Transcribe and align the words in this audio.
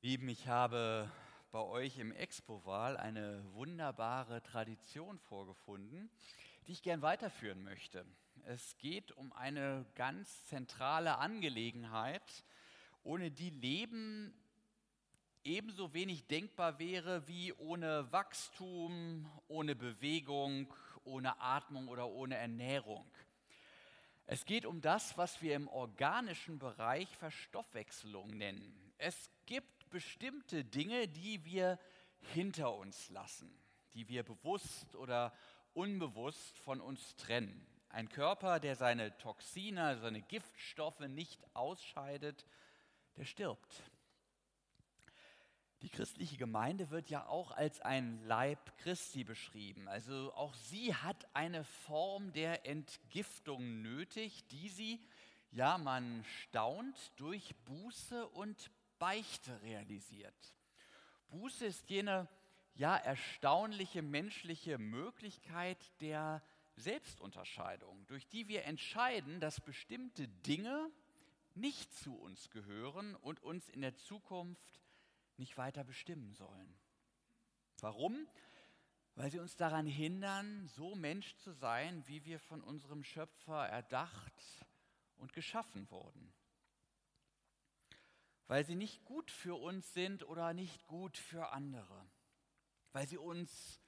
Lieben, 0.00 0.28
ich 0.28 0.46
habe 0.46 1.10
bei 1.50 1.58
euch 1.58 1.98
im 1.98 2.12
Expo-Wahl 2.12 2.96
eine 2.96 3.42
wunderbare 3.54 4.40
Tradition 4.44 5.18
vorgefunden, 5.18 6.08
die 6.66 6.72
ich 6.72 6.84
gern 6.84 7.02
weiterführen 7.02 7.64
möchte. 7.64 8.06
Es 8.46 8.78
geht 8.78 9.10
um 9.10 9.32
eine 9.32 9.84
ganz 9.96 10.46
zentrale 10.46 11.18
Angelegenheit, 11.18 12.44
ohne 13.02 13.32
die 13.32 13.50
Leben 13.50 14.32
ebenso 15.42 15.92
wenig 15.92 16.28
denkbar 16.28 16.78
wäre 16.78 17.26
wie 17.26 17.52
ohne 17.54 18.06
Wachstum, 18.12 19.28
ohne 19.48 19.74
Bewegung, 19.74 20.72
ohne 21.02 21.40
Atmung 21.40 21.88
oder 21.88 22.06
ohne 22.06 22.36
Ernährung. 22.36 23.10
Es 24.26 24.44
geht 24.44 24.64
um 24.64 24.80
das, 24.80 25.18
was 25.18 25.42
wir 25.42 25.56
im 25.56 25.66
organischen 25.66 26.60
Bereich 26.60 27.08
Verstoffwechselung 27.16 28.28
nennen. 28.28 28.92
Es 28.96 29.28
gibt 29.46 29.77
bestimmte 29.90 30.64
Dinge, 30.64 31.08
die 31.08 31.44
wir 31.44 31.78
hinter 32.20 32.74
uns 32.74 33.10
lassen, 33.10 33.50
die 33.94 34.08
wir 34.08 34.22
bewusst 34.22 34.94
oder 34.96 35.32
unbewusst 35.72 36.58
von 36.58 36.80
uns 36.80 37.16
trennen. 37.16 37.66
Ein 37.90 38.08
Körper, 38.08 38.60
der 38.60 38.76
seine 38.76 39.16
Toxine, 39.18 39.98
seine 39.98 40.20
Giftstoffe 40.22 41.00
nicht 41.00 41.40
ausscheidet, 41.54 42.46
der 43.16 43.24
stirbt. 43.24 43.82
Die 45.82 45.90
christliche 45.90 46.36
Gemeinde 46.36 46.90
wird 46.90 47.08
ja 47.08 47.26
auch 47.26 47.52
als 47.52 47.80
ein 47.80 48.20
Leib 48.24 48.76
Christi 48.78 49.22
beschrieben. 49.22 49.86
Also 49.88 50.32
auch 50.34 50.54
sie 50.54 50.92
hat 50.92 51.24
eine 51.34 51.62
Form 51.62 52.32
der 52.32 52.66
Entgiftung 52.66 53.80
nötig, 53.80 54.44
die 54.48 54.68
sie, 54.68 55.00
ja, 55.52 55.78
man 55.78 56.24
staunt, 56.24 56.96
durch 57.16 57.54
Buße 57.64 58.26
und 58.30 58.72
Beichte 58.98 59.60
realisiert. 59.62 60.54
Buße 61.28 61.66
ist 61.66 61.88
jene 61.90 62.28
ja 62.74 62.96
erstaunliche 62.96 64.02
menschliche 64.02 64.78
Möglichkeit 64.78 65.78
der 66.00 66.42
Selbstunterscheidung, 66.76 68.06
durch 68.06 68.28
die 68.28 68.48
wir 68.48 68.64
entscheiden, 68.64 69.40
dass 69.40 69.60
bestimmte 69.60 70.28
Dinge 70.28 70.90
nicht 71.54 71.92
zu 71.92 72.14
uns 72.16 72.50
gehören 72.50 73.16
und 73.16 73.42
uns 73.42 73.68
in 73.68 73.80
der 73.80 73.96
Zukunft 73.96 74.80
nicht 75.36 75.56
weiter 75.56 75.82
bestimmen 75.82 76.32
sollen. 76.34 76.78
Warum? 77.80 78.28
Weil 79.16 79.30
sie 79.30 79.40
uns 79.40 79.56
daran 79.56 79.86
hindern, 79.86 80.68
so 80.68 80.94
Mensch 80.94 81.34
zu 81.38 81.52
sein, 81.52 82.06
wie 82.06 82.24
wir 82.24 82.38
von 82.38 82.62
unserem 82.62 83.02
Schöpfer 83.02 83.66
erdacht 83.68 84.64
und 85.16 85.32
geschaffen 85.32 85.90
wurden 85.90 86.32
weil 88.48 88.64
sie 88.64 88.74
nicht 88.74 89.04
gut 89.04 89.30
für 89.30 89.54
uns 89.54 89.92
sind 89.92 90.24
oder 90.24 90.54
nicht 90.54 90.86
gut 90.86 91.16
für 91.16 91.50
andere, 91.52 92.10
weil 92.92 93.06
sie 93.06 93.18
uns 93.18 93.80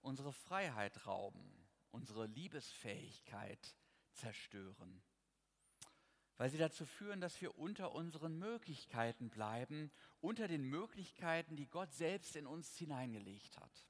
unsere 0.00 0.32
Freiheit 0.32 1.06
rauben, 1.06 1.68
unsere 1.90 2.26
Liebesfähigkeit 2.26 3.76
zerstören, 4.12 5.02
weil 6.38 6.50
sie 6.50 6.58
dazu 6.58 6.86
führen, 6.86 7.20
dass 7.20 7.40
wir 7.40 7.58
unter 7.58 7.92
unseren 7.92 8.38
Möglichkeiten 8.38 9.28
bleiben, 9.28 9.90
unter 10.20 10.48
den 10.48 10.64
Möglichkeiten, 10.64 11.56
die 11.56 11.68
Gott 11.68 11.92
selbst 11.92 12.36
in 12.36 12.46
uns 12.46 12.76
hineingelegt 12.76 13.58
hat. 13.58 13.86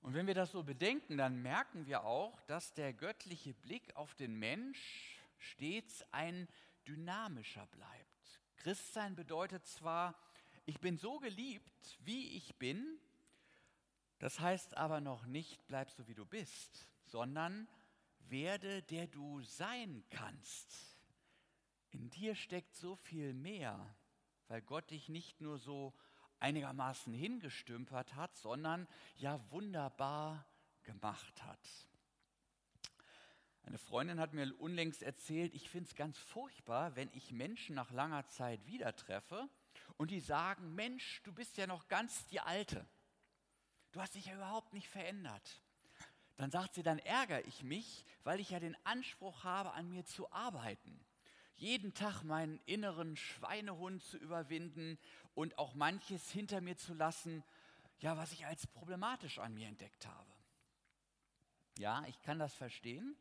Und 0.00 0.14
wenn 0.14 0.26
wir 0.26 0.34
das 0.34 0.50
so 0.50 0.64
bedenken, 0.64 1.16
dann 1.16 1.42
merken 1.42 1.86
wir 1.86 2.04
auch, 2.04 2.40
dass 2.42 2.72
der 2.74 2.92
göttliche 2.92 3.54
Blick 3.54 3.94
auf 3.96 4.14
den 4.14 4.34
Mensch 4.38 5.20
stets 5.38 6.04
ein 6.10 6.48
dynamischer 6.86 7.66
bleibt. 7.66 8.19
Christsein 8.60 9.14
bedeutet 9.16 9.66
zwar, 9.66 10.14
ich 10.66 10.78
bin 10.80 10.98
so 10.98 11.18
geliebt, 11.18 11.98
wie 12.04 12.36
ich 12.36 12.54
bin, 12.56 13.00
das 14.18 14.38
heißt 14.38 14.76
aber 14.76 15.00
noch 15.00 15.24
nicht, 15.24 15.66
bleib 15.66 15.90
so 15.90 16.06
wie 16.06 16.14
du 16.14 16.26
bist, 16.26 16.86
sondern 17.06 17.66
werde 18.28 18.82
der 18.82 19.06
du 19.06 19.40
sein 19.42 20.04
kannst. 20.10 20.96
In 21.90 22.10
dir 22.10 22.34
steckt 22.34 22.76
so 22.76 22.96
viel 22.96 23.32
mehr, 23.32 23.96
weil 24.48 24.60
Gott 24.60 24.90
dich 24.90 25.08
nicht 25.08 25.40
nur 25.40 25.58
so 25.58 25.94
einigermaßen 26.38 27.14
hingestümpert 27.14 28.14
hat, 28.14 28.36
sondern 28.36 28.86
ja 29.16 29.40
wunderbar 29.50 30.46
gemacht 30.82 31.42
hat. 31.42 31.89
Eine 33.62 33.78
Freundin 33.78 34.20
hat 34.20 34.32
mir 34.32 34.52
unlängst 34.58 35.02
erzählt, 35.02 35.54
ich 35.54 35.68
finde 35.68 35.88
es 35.88 35.94
ganz 35.94 36.18
furchtbar, 36.18 36.96
wenn 36.96 37.10
ich 37.12 37.32
Menschen 37.32 37.74
nach 37.74 37.90
langer 37.90 38.26
Zeit 38.26 38.66
wieder 38.66 38.94
treffe 38.96 39.48
und 39.96 40.10
die 40.10 40.20
sagen, 40.20 40.74
Mensch, 40.74 41.22
du 41.24 41.32
bist 41.32 41.56
ja 41.56 41.66
noch 41.66 41.88
ganz 41.88 42.26
die 42.26 42.40
Alte. 42.40 42.86
Du 43.92 44.00
hast 44.00 44.14
dich 44.14 44.26
ja 44.26 44.34
überhaupt 44.34 44.72
nicht 44.72 44.88
verändert. 44.88 45.62
Dann 46.36 46.50
sagt 46.50 46.74
sie, 46.74 46.82
dann 46.82 46.98
ärgere 47.00 47.44
ich 47.46 47.62
mich, 47.62 48.06
weil 48.24 48.40
ich 48.40 48.50
ja 48.50 48.60
den 48.60 48.76
Anspruch 48.84 49.44
habe, 49.44 49.72
an 49.72 49.90
mir 49.90 50.06
zu 50.06 50.32
arbeiten. 50.32 51.04
Jeden 51.56 51.92
Tag 51.92 52.22
meinen 52.22 52.58
inneren 52.64 53.16
Schweinehund 53.18 54.02
zu 54.02 54.16
überwinden 54.16 54.98
und 55.34 55.58
auch 55.58 55.74
manches 55.74 56.30
hinter 56.30 56.62
mir 56.62 56.78
zu 56.78 56.94
lassen, 56.94 57.44
ja, 57.98 58.16
was 58.16 58.32
ich 58.32 58.46
als 58.46 58.66
problematisch 58.66 59.38
an 59.38 59.52
mir 59.52 59.68
entdeckt 59.68 60.06
habe. 60.06 60.39
Ja, 61.80 62.04
ich 62.08 62.20
kann 62.20 62.38
das 62.38 62.52
verstehen. 62.52 63.16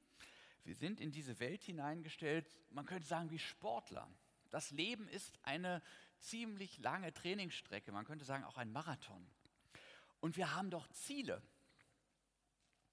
Wir 0.65 0.75
sind 0.75 0.99
in 0.99 1.13
diese 1.13 1.39
Welt 1.39 1.63
hineingestellt, 1.63 2.45
man 2.71 2.85
könnte 2.85 3.07
sagen 3.07 3.31
wie 3.31 3.39
Sportler. 3.39 4.05
Das 4.49 4.71
Leben 4.71 5.07
ist 5.07 5.39
eine 5.43 5.81
ziemlich 6.19 6.77
lange 6.79 7.13
Trainingsstrecke, 7.13 7.93
man 7.93 8.03
könnte 8.03 8.25
sagen 8.25 8.43
auch 8.43 8.57
ein 8.57 8.73
Marathon. 8.73 9.25
Und 10.19 10.35
wir 10.35 10.53
haben 10.55 10.71
doch 10.71 10.89
Ziele. 10.89 11.41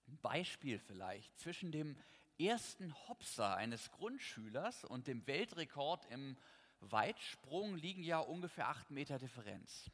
Ein 0.06 0.16
Beispiel 0.18 0.78
vielleicht 0.78 1.36
zwischen 1.36 1.72
dem 1.72 1.96
ersten 2.38 2.94
Hopser 3.08 3.56
eines 3.56 3.90
Grundschülers 3.90 4.84
und 4.84 5.08
dem 5.08 5.26
Weltrekord 5.26 6.04
im 6.12 6.36
Weitsprung 6.78 7.74
liegen 7.74 8.04
ja 8.04 8.20
ungefähr 8.20 8.68
acht 8.68 8.92
Meter 8.92 9.18
Differenz. 9.18 9.90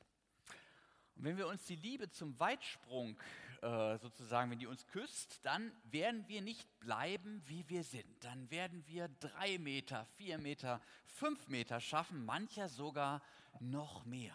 Und 1.16 1.24
wenn 1.24 1.38
wir 1.38 1.46
uns 1.46 1.64
die 1.64 1.76
Liebe 1.76 2.10
zum 2.10 2.38
Weitsprung 2.38 3.18
äh, 3.62 3.96
sozusagen, 3.98 4.50
wenn 4.50 4.58
die 4.58 4.66
uns 4.66 4.86
küsst, 4.88 5.38
dann 5.44 5.72
werden 5.84 6.26
wir 6.26 6.42
nicht 6.42 6.68
bleiben, 6.80 7.40
wie 7.46 7.68
wir 7.68 7.84
sind. 7.84 8.24
Dann 8.24 8.50
werden 8.50 8.84
wir 8.88 9.06
drei 9.20 9.56
Meter, 9.58 10.04
vier 10.16 10.38
Meter, 10.38 10.80
fünf 11.06 11.46
Meter 11.46 11.80
schaffen, 11.80 12.24
mancher 12.24 12.68
sogar 12.68 13.22
noch 13.60 14.04
mehr. 14.04 14.34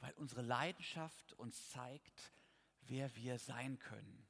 Weil 0.00 0.12
unsere 0.14 0.42
Leidenschaft 0.42 1.32
uns 1.34 1.70
zeigt, 1.70 2.32
wer 2.82 3.14
wir 3.16 3.38
sein 3.38 3.78
können. 3.78 4.26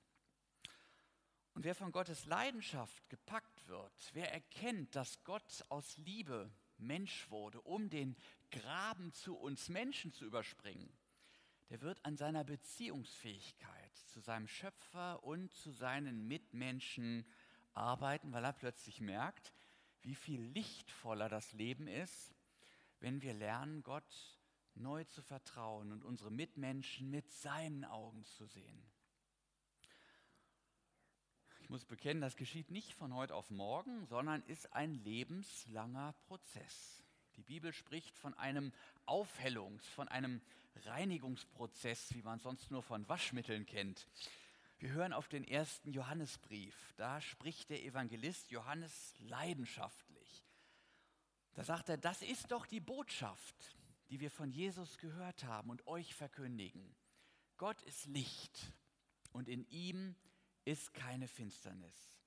Und 1.55 1.65
wer 1.65 1.75
von 1.75 1.91
Gottes 1.91 2.27
Leidenschaft 2.27 3.09
gepackt 3.09 3.67
wird, 3.67 4.11
wer 4.12 4.33
erkennt, 4.33 4.94
dass 4.94 5.25
Gott 5.25 5.65
aus 5.69 5.97
Liebe 5.97 6.49
Mensch 6.78 7.28
wurde, 7.31 7.61
um 7.62 7.91
den 7.91 8.15
Graben 8.53 9.12
zu 9.15 9.37
uns 9.37 9.69
Menschen 9.69 10.12
zu 10.12 10.27
überspringen, 10.27 10.97
der 11.71 11.81
wird 11.81 12.05
an 12.05 12.17
seiner 12.17 12.44
Beziehungsfähigkeit 12.44 13.85
zu 14.06 14.20
seinem 14.20 14.48
Schöpfer 14.48 15.22
und 15.24 15.52
zu 15.54 15.70
seinen 15.70 16.26
Mitmenschen 16.26 17.26
arbeiten, 17.72 18.32
weil 18.32 18.44
er 18.44 18.52
plötzlich 18.52 19.00
merkt, 19.00 19.52
wie 20.02 20.14
viel 20.14 20.40
lichtvoller 20.40 21.28
das 21.28 21.52
Leben 21.52 21.88
ist, 21.88 22.34
wenn 23.00 23.22
wir 23.22 23.34
lernen, 23.34 23.82
Gott 23.82 24.40
neu 24.74 25.04
zu 25.04 25.22
vertrauen 25.22 25.92
und 25.92 26.04
unsere 26.04 26.30
Mitmenschen 26.30 27.10
mit 27.10 27.30
seinen 27.32 27.84
Augen 27.84 28.24
zu 28.24 28.46
sehen. 28.46 28.82
Ich 31.60 31.70
muss 31.70 31.84
bekennen, 31.84 32.20
das 32.20 32.36
geschieht 32.36 32.70
nicht 32.70 32.94
von 32.94 33.14
heute 33.14 33.34
auf 33.34 33.50
morgen, 33.50 34.06
sondern 34.06 34.42
ist 34.42 34.72
ein 34.72 34.94
lebenslanger 34.94 36.12
Prozess. 36.28 37.02
Die 37.36 37.42
Bibel 37.42 37.72
spricht 37.72 38.16
von 38.16 38.34
einem 38.34 38.72
Aufhellungs-, 39.04 39.88
von 39.88 40.06
einem 40.08 40.40
Reinigungsprozess, 40.84 42.14
wie 42.14 42.23
man 42.23 42.38
sonst 42.38 42.70
nur 42.70 42.82
von 42.82 43.08
Waschmitteln 43.08 43.67
kennt. 43.67 44.08
Wir 44.78 44.90
hören 44.90 45.12
auf 45.12 45.28
den 45.28 45.44
ersten 45.44 45.93
Johannesbrief. 45.93 46.93
Da 46.96 47.20
spricht 47.20 47.70
der 47.70 47.82
Evangelist 47.82 48.50
Johannes 48.50 49.14
leidenschaftlich. 49.20 50.44
Da 51.55 51.64
sagt 51.64 51.88
er, 51.88 51.96
das 51.96 52.20
ist 52.20 52.52
doch 52.52 52.67
die 52.67 52.81
Botschaft, 52.81 53.76
die 54.11 54.20
wir 54.20 54.31
von 54.31 54.50
Jesus 54.50 54.99
gehört 54.99 55.44
haben 55.44 55.70
und 55.70 55.87
euch 55.87 56.14
verkündigen. 56.14 56.94
Gott 57.56 57.81
ist 57.82 58.05
Licht 58.06 58.73
und 59.32 59.49
in 59.49 59.67
ihm 59.70 60.14
ist 60.67 60.93
keine 60.93 61.26
Finsternis. 61.26 62.20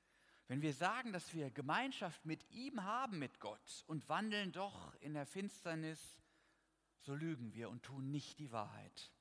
Wenn 0.48 0.63
wir 0.63 0.74
sagen, 0.74 1.13
dass 1.13 1.31
wir 1.36 1.51
Gemeinschaft 1.51 2.25
mit 2.25 2.50
ihm 2.50 2.84
haben, 2.84 3.19
mit 3.19 3.40
Gott, 3.40 3.84
und 3.86 4.10
wandeln 4.10 4.51
doch 4.51 4.96
in 4.96 5.13
der 5.13 5.28
Finsternis, 5.28 6.19
so 7.10 7.16
lügen 7.16 7.56
wir 7.56 7.72
und 7.72 7.82
tun 7.82 8.12
nicht 8.12 8.38
die 8.38 8.52
Wahrheit. 8.52 9.12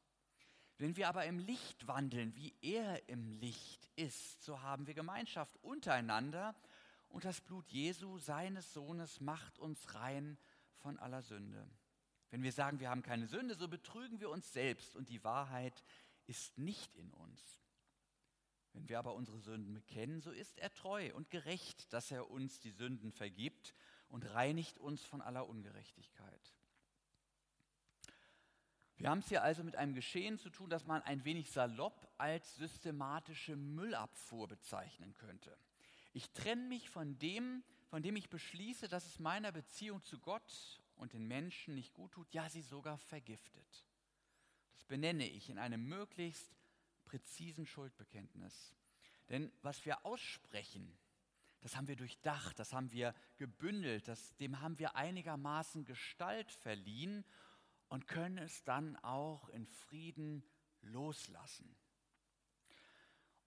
Wenn 0.77 0.99
wir 0.99 1.09
aber 1.09 1.25
im 1.25 1.39
Licht 1.39 1.87
wandeln, 1.87 2.37
wie 2.37 2.55
er 2.61 3.09
im 3.09 3.31
Licht 3.41 3.89
ist, 3.97 4.43
so 4.43 4.61
haben 4.61 4.87
wir 4.87 4.93
Gemeinschaft 4.93 5.57
untereinander 5.63 6.55
und 7.09 7.25
das 7.25 7.41
Blut 7.41 7.67
Jesu, 7.71 8.19
seines 8.19 8.75
Sohnes, 8.75 9.23
macht 9.23 9.59
uns 9.59 9.95
rein 9.95 10.37
von 10.77 10.99
aller 10.99 11.23
Sünde. 11.23 11.67
Wenn 12.29 12.43
wir 12.43 12.53
sagen, 12.53 12.79
wir 12.79 12.91
haben 12.91 13.03
keine 13.03 13.27
Sünde, 13.27 13.55
so 13.55 13.69
betrügen 13.69 14.21
wir 14.21 14.29
uns 14.29 14.53
selbst 14.53 14.95
und 14.95 15.09
die 15.09 15.25
Wahrheit 15.25 15.83
ist 16.27 16.59
nicht 16.59 16.95
in 16.95 17.11
uns. 17.15 17.41
Wenn 18.75 18.87
wir 18.91 18.99
aber 18.99 19.15
unsere 19.15 19.41
Sünden 19.41 19.73
bekennen, 19.73 20.21
so 20.21 20.31
ist 20.31 20.59
er 20.59 20.75
treu 20.75 21.11
und 21.15 21.31
gerecht, 21.31 21.91
dass 21.95 22.11
er 22.11 22.31
uns 22.31 22.61
die 22.61 22.71
Sünden 22.71 23.13
vergibt 23.13 23.73
und 24.11 24.27
reinigt 24.35 24.77
uns 24.77 25.03
von 25.07 25.23
aller 25.23 25.49
Ungerechtigkeit. 25.49 26.58
Wir 28.99 29.11
haben 29.11 29.21
es 29.21 29.29
hier 29.29 29.45
also 29.45 29.63
mit 29.63 29.77
einem 29.77 29.95
Geschehen 29.95 30.39
zu 30.39 30.51
tun, 30.51 30.69
das 30.69 30.87
man 30.87 31.03
ein 31.03 31.25
wenig 31.25 31.53
salopp 31.53 32.13
als 32.19 32.57
systematische 32.57 33.55
Müllabfuhr 33.55 34.49
bezeichnen 34.49 35.15
könnte. 35.15 35.57
Ich 36.13 36.33
trenne 36.33 36.67
mich 36.67 36.91
von 36.91 37.17
dem, 37.19 37.63
von 37.87 38.03
dem 38.03 38.17
ich 38.17 38.29
beschließe, 38.29 38.89
dass 38.89 39.07
es 39.07 39.21
meiner 39.21 39.53
Beziehung 39.53 40.03
zu 40.03 40.19
Gott 40.19 40.83
und 40.97 41.13
den 41.13 41.29
Menschen 41.29 41.77
nicht 41.77 41.95
gut 41.95 42.11
tut, 42.11 42.33
ja 42.33 42.51
sie 42.51 42.61
sogar 42.61 42.99
vergiftet. 42.99 43.87
Das 44.75 44.85
benenne 44.85 45.29
ich 45.29 45.49
in 45.49 45.59
einem 45.59 45.89
möglichst 45.89 46.57
präzisen 47.05 47.67
Schuldbekenntnis. 47.67 48.75
Denn 49.29 49.53
was 49.63 49.85
wir 49.85 50.05
aussprechen, 50.05 50.99
das 51.61 51.77
haben 51.77 51.87
wir 51.87 51.97
durchdacht, 51.97 52.59
das 52.59 52.73
haben 52.73 52.91
wir 52.91 53.15
gebündelt, 53.37 54.09
das, 54.09 54.35
dem 54.37 54.61
haben 54.61 54.77
wir 54.81 54.97
einigermaßen 54.97 55.85
Gestalt 55.85 56.51
verliehen 56.51 57.25
und 57.89 58.07
können 58.07 58.39
es 58.39 58.65
dann 58.65 58.97
auch 58.97 59.49
in 59.49 59.67
Frieden 59.67 60.43
loslassen. 60.83 61.77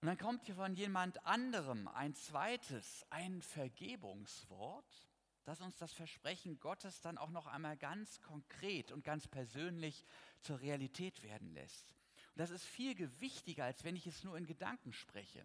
Und 0.00 0.08
dann 0.08 0.18
kommt 0.18 0.46
hier 0.46 0.56
von 0.56 0.74
jemand 0.74 1.24
anderem 1.24 1.86
ein 1.86 2.14
zweites, 2.14 3.06
ein 3.10 3.40
Vergebungswort, 3.40 5.08
das 5.44 5.60
uns 5.60 5.76
das 5.76 5.92
Versprechen 5.92 6.58
Gottes 6.58 7.00
dann 7.00 7.18
auch 7.18 7.30
noch 7.30 7.46
einmal 7.46 7.76
ganz 7.76 8.20
konkret 8.20 8.90
und 8.90 9.04
ganz 9.04 9.28
persönlich 9.28 10.04
zur 10.40 10.60
Realität 10.60 11.22
werden 11.22 11.52
lässt. 11.52 11.94
Und 12.30 12.40
das 12.40 12.50
ist 12.50 12.64
viel 12.64 12.94
gewichtiger, 12.94 13.64
als 13.64 13.84
wenn 13.84 13.94
ich 13.94 14.06
es 14.06 14.24
nur 14.24 14.36
in 14.36 14.46
Gedanken 14.46 14.92
spreche. 14.92 15.44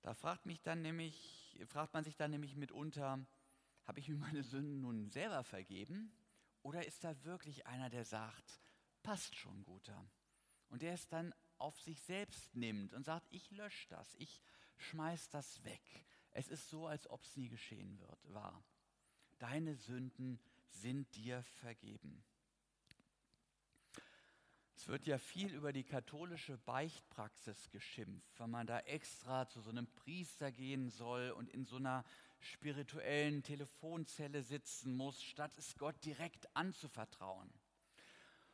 Da 0.00 0.14
fragt, 0.14 0.46
mich 0.46 0.62
dann 0.62 0.82
nämlich, 0.82 1.58
fragt 1.66 1.94
man 1.94 2.04
sich 2.04 2.16
dann 2.16 2.30
nämlich 2.30 2.56
mitunter, 2.56 3.26
habe 3.84 4.00
ich 4.00 4.08
mir 4.08 4.16
meine 4.16 4.42
Sünden 4.42 4.80
nun 4.80 5.10
selber 5.10 5.44
vergeben? 5.44 6.12
Oder 6.64 6.86
ist 6.86 7.04
da 7.04 7.24
wirklich 7.24 7.66
einer, 7.66 7.90
der 7.90 8.06
sagt, 8.06 8.58
passt 9.02 9.36
schon, 9.36 9.62
guter? 9.64 10.10
Und 10.70 10.80
der 10.80 10.94
es 10.94 11.06
dann 11.06 11.34
auf 11.58 11.78
sich 11.78 12.00
selbst 12.00 12.56
nimmt 12.56 12.94
und 12.94 13.04
sagt, 13.04 13.26
ich 13.30 13.50
lösche 13.50 13.86
das, 13.90 14.14
ich 14.14 14.42
schmeiß 14.78 15.28
das 15.28 15.62
weg. 15.62 15.82
Es 16.30 16.48
ist 16.48 16.70
so, 16.70 16.86
als 16.86 17.08
ob 17.10 17.22
es 17.22 17.36
nie 17.36 17.50
geschehen 17.50 18.00
wird, 18.00 18.32
war. 18.32 18.64
Deine 19.38 19.76
Sünden 19.76 20.40
sind 20.70 21.14
dir 21.14 21.42
vergeben. 21.42 22.24
Es 24.74 24.88
wird 24.88 25.06
ja 25.06 25.18
viel 25.18 25.52
über 25.52 25.72
die 25.72 25.84
katholische 25.84 26.56
Beichtpraxis 26.56 27.70
geschimpft, 27.70 28.40
wenn 28.40 28.50
man 28.50 28.66
da 28.66 28.80
extra 28.80 29.46
zu 29.48 29.60
so 29.60 29.68
einem 29.68 29.86
Priester 29.86 30.50
gehen 30.50 30.88
soll 30.88 31.30
und 31.30 31.50
in 31.50 31.66
so 31.66 31.76
einer 31.76 32.04
spirituellen 32.44 33.42
Telefonzelle 33.42 34.42
sitzen 34.42 34.94
muss, 34.94 35.22
statt 35.22 35.56
es 35.58 35.76
Gott 35.76 35.96
direkt 36.04 36.54
anzuvertrauen. 36.56 37.52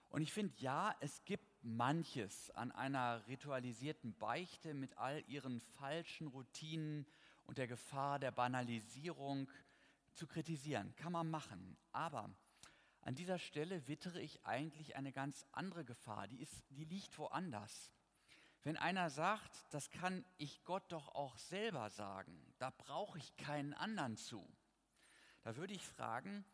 Und 0.09 0.23
ich 0.23 0.33
finde, 0.33 0.55
ja, 0.59 0.95
es 1.01 1.25
gibt 1.25 1.47
manches 1.63 2.51
an 2.51 2.73
einer 2.73 3.27
ritualisierten 3.29 4.17
Beichte 4.17 4.75
mit 4.75 4.99
all 4.99 5.23
ihren 5.29 5.61
falschen 5.61 6.27
Routinen 6.27 7.07
und 7.45 7.59
der 7.59 7.69
Gefahr 7.69 8.19
der 8.19 8.33
Banalisierung 8.33 9.49
zu 10.13 10.27
kritisieren. 10.27 10.95
Kann 10.97 11.13
man 11.13 11.31
machen. 11.31 11.77
Aber 11.93 12.31
an 13.03 13.15
dieser 13.15 13.39
Stelle 13.39 13.87
wittere 13.89 14.21
ich 14.21 14.45
eigentlich 14.45 14.97
eine 14.97 15.13
ganz 15.13 15.47
andere 15.53 15.85
Gefahr. 15.85 16.29
Die, 16.29 16.41
ist, 16.43 16.63
die 16.71 16.85
liegt 16.85 17.17
woanders. 17.19 17.93
Wenn 18.63 18.77
einer 18.77 19.09
sagt, 19.09 19.65
das 19.71 19.91
kann 19.91 20.25
ich 20.37 20.63
Gott 20.65 20.85
doch 20.93 21.09
auch 21.15 21.39
selber 21.39 21.89
sagen, 21.91 22.55
da 22.59 22.71
brauche 22.71 23.19
ich 23.19 23.37
keinen 23.37 23.73
anderen 23.73 24.17
zu, 24.17 24.47
da 25.43 25.57
würde 25.57 25.73
ich 25.73 25.87
fragen, 25.87 26.45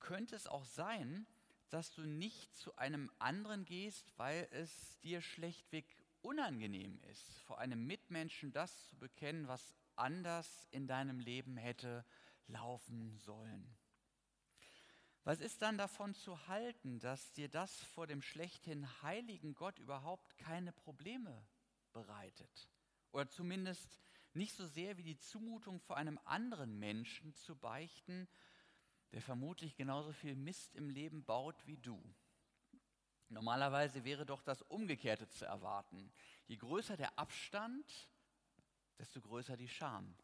könnte 0.00 0.34
es 0.34 0.46
auch 0.46 0.64
sein, 0.64 1.26
dass 1.68 1.92
du 1.92 2.02
nicht 2.02 2.56
zu 2.56 2.76
einem 2.76 3.10
anderen 3.18 3.64
gehst, 3.64 4.12
weil 4.16 4.48
es 4.52 4.98
dir 5.00 5.20
schlechtweg 5.20 5.84
unangenehm 6.22 6.98
ist, 7.10 7.40
vor 7.40 7.58
einem 7.58 7.86
Mitmenschen 7.86 8.52
das 8.52 8.88
zu 8.88 8.96
bekennen, 8.96 9.46
was 9.48 9.74
anders 9.94 10.66
in 10.70 10.86
deinem 10.86 11.20
Leben 11.20 11.56
hätte 11.56 12.04
laufen 12.46 13.18
sollen? 13.18 13.76
Was 15.26 15.40
ist 15.40 15.60
dann 15.60 15.76
davon 15.76 16.14
zu 16.14 16.46
halten, 16.46 17.00
dass 17.00 17.32
dir 17.32 17.48
das 17.48 17.82
vor 17.82 18.06
dem 18.06 18.22
schlechthin 18.22 18.86
heiligen 19.02 19.56
Gott 19.56 19.80
überhaupt 19.80 20.38
keine 20.38 20.70
Probleme 20.70 21.44
bereitet? 21.92 22.70
Oder 23.10 23.28
zumindest 23.28 23.98
nicht 24.34 24.54
so 24.54 24.64
sehr 24.64 24.98
wie 24.98 25.02
die 25.02 25.18
Zumutung 25.18 25.80
vor 25.80 25.96
einem 25.96 26.20
anderen 26.26 26.78
Menschen 26.78 27.34
zu 27.34 27.56
beichten, 27.56 28.28
der 29.10 29.20
vermutlich 29.20 29.74
genauso 29.74 30.12
viel 30.12 30.36
Mist 30.36 30.76
im 30.76 30.90
Leben 30.90 31.24
baut 31.24 31.56
wie 31.66 31.78
du. 31.78 32.00
Normalerweise 33.28 34.04
wäre 34.04 34.26
doch 34.26 34.42
das 34.42 34.62
Umgekehrte 34.62 35.28
zu 35.28 35.44
erwarten. 35.44 36.12
Je 36.46 36.56
größer 36.56 36.96
der 36.96 37.18
Abstand, 37.18 38.08
desto 38.96 39.20
größer 39.20 39.56
die 39.56 39.66
Scham. 39.66 40.14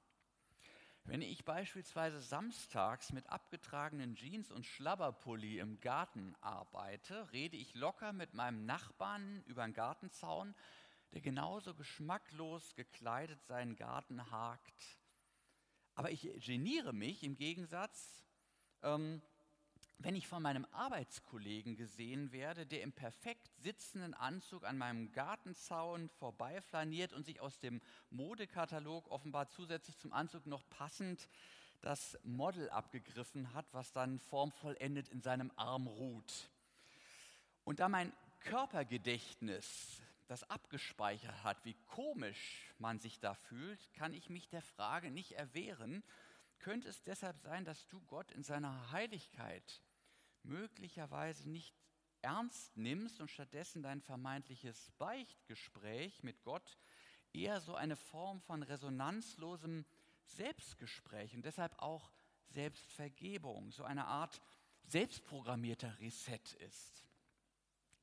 Wenn 1.04 1.20
ich 1.20 1.44
beispielsweise 1.44 2.20
samstags 2.20 3.12
mit 3.12 3.28
abgetragenen 3.28 4.14
Jeans 4.14 4.52
und 4.52 4.64
Schlabberpulli 4.64 5.58
im 5.58 5.80
Garten 5.80 6.36
arbeite, 6.40 7.32
rede 7.32 7.56
ich 7.56 7.74
locker 7.74 8.12
mit 8.12 8.34
meinem 8.34 8.64
Nachbarn 8.66 9.42
über 9.46 9.64
den 9.64 9.74
Gartenzaun, 9.74 10.54
der 11.12 11.20
genauso 11.20 11.74
geschmacklos 11.74 12.76
gekleidet 12.76 13.44
seinen 13.44 13.74
Garten 13.74 14.30
hakt. 14.30 15.00
Aber 15.94 16.10
ich 16.10 16.22
geniere 16.44 16.92
mich 16.92 17.24
im 17.24 17.36
Gegensatz, 17.36 18.24
ähm, 18.82 19.20
wenn 19.98 20.16
ich 20.16 20.26
von 20.26 20.42
meinem 20.42 20.66
Arbeitskollegen 20.72 21.76
gesehen 21.76 22.32
werde, 22.32 22.66
der 22.66 22.82
im 22.82 22.92
perfekt 22.92 23.50
sitzenden 23.58 24.14
Anzug 24.14 24.64
an 24.64 24.78
meinem 24.78 25.12
Gartenzaun 25.12 26.08
vorbeiflaniert 26.08 27.12
und 27.12 27.24
sich 27.24 27.40
aus 27.40 27.58
dem 27.60 27.80
Modekatalog 28.10 29.10
offenbar 29.10 29.48
zusätzlich 29.48 29.98
zum 29.98 30.12
Anzug 30.12 30.46
noch 30.46 30.68
passend 30.70 31.28
das 31.80 32.18
Model 32.22 32.70
abgegriffen 32.70 33.52
hat, 33.54 33.66
was 33.72 33.92
dann 33.92 34.18
formvollendet 34.18 35.08
in 35.08 35.20
seinem 35.20 35.50
Arm 35.56 35.86
ruht. 35.86 36.50
Und 37.64 37.80
da 37.80 37.88
mein 37.88 38.12
Körpergedächtnis 38.40 40.00
das 40.28 40.48
abgespeichert 40.48 41.44
hat, 41.44 41.62
wie 41.64 41.76
komisch 41.88 42.72
man 42.78 42.98
sich 42.98 43.20
da 43.20 43.34
fühlt, 43.34 43.92
kann 43.92 44.14
ich 44.14 44.30
mich 44.30 44.48
der 44.48 44.62
Frage 44.62 45.10
nicht 45.10 45.32
erwehren, 45.32 46.02
könnte 46.62 46.88
es 46.88 47.02
deshalb 47.02 47.38
sein, 47.40 47.64
dass 47.64 47.86
du 47.88 48.00
Gott 48.02 48.32
in 48.32 48.42
seiner 48.42 48.90
Heiligkeit 48.90 49.82
möglicherweise 50.42 51.48
nicht 51.50 51.74
ernst 52.22 52.76
nimmst 52.76 53.20
und 53.20 53.30
stattdessen 53.30 53.82
dein 53.82 54.00
vermeintliches 54.00 54.90
Beichtgespräch 54.92 56.22
mit 56.22 56.42
Gott 56.42 56.78
eher 57.32 57.60
so 57.60 57.74
eine 57.74 57.96
Form 57.96 58.40
von 58.40 58.62
resonanzlosem 58.62 59.84
Selbstgespräch 60.24 61.34
und 61.34 61.44
deshalb 61.44 61.78
auch 61.80 62.12
Selbstvergebung, 62.46 63.70
so 63.72 63.84
eine 63.84 64.06
Art 64.06 64.40
selbstprogrammierter 64.84 65.98
Reset 65.98 66.40
ist. 66.60 67.04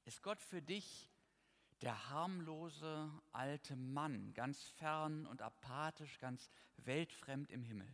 Ist 0.06 0.22
Gott 0.22 0.42
für 0.42 0.62
dich 0.62 1.10
der 1.82 2.10
harmlose 2.10 3.10
alte 3.32 3.76
Mann, 3.76 4.34
ganz 4.34 4.64
fern 4.64 5.26
und 5.28 5.42
apathisch, 5.42 6.20
ganz 6.20 6.50
weltfremd 6.78 7.52
im 7.52 7.64
Himmel? 7.64 7.90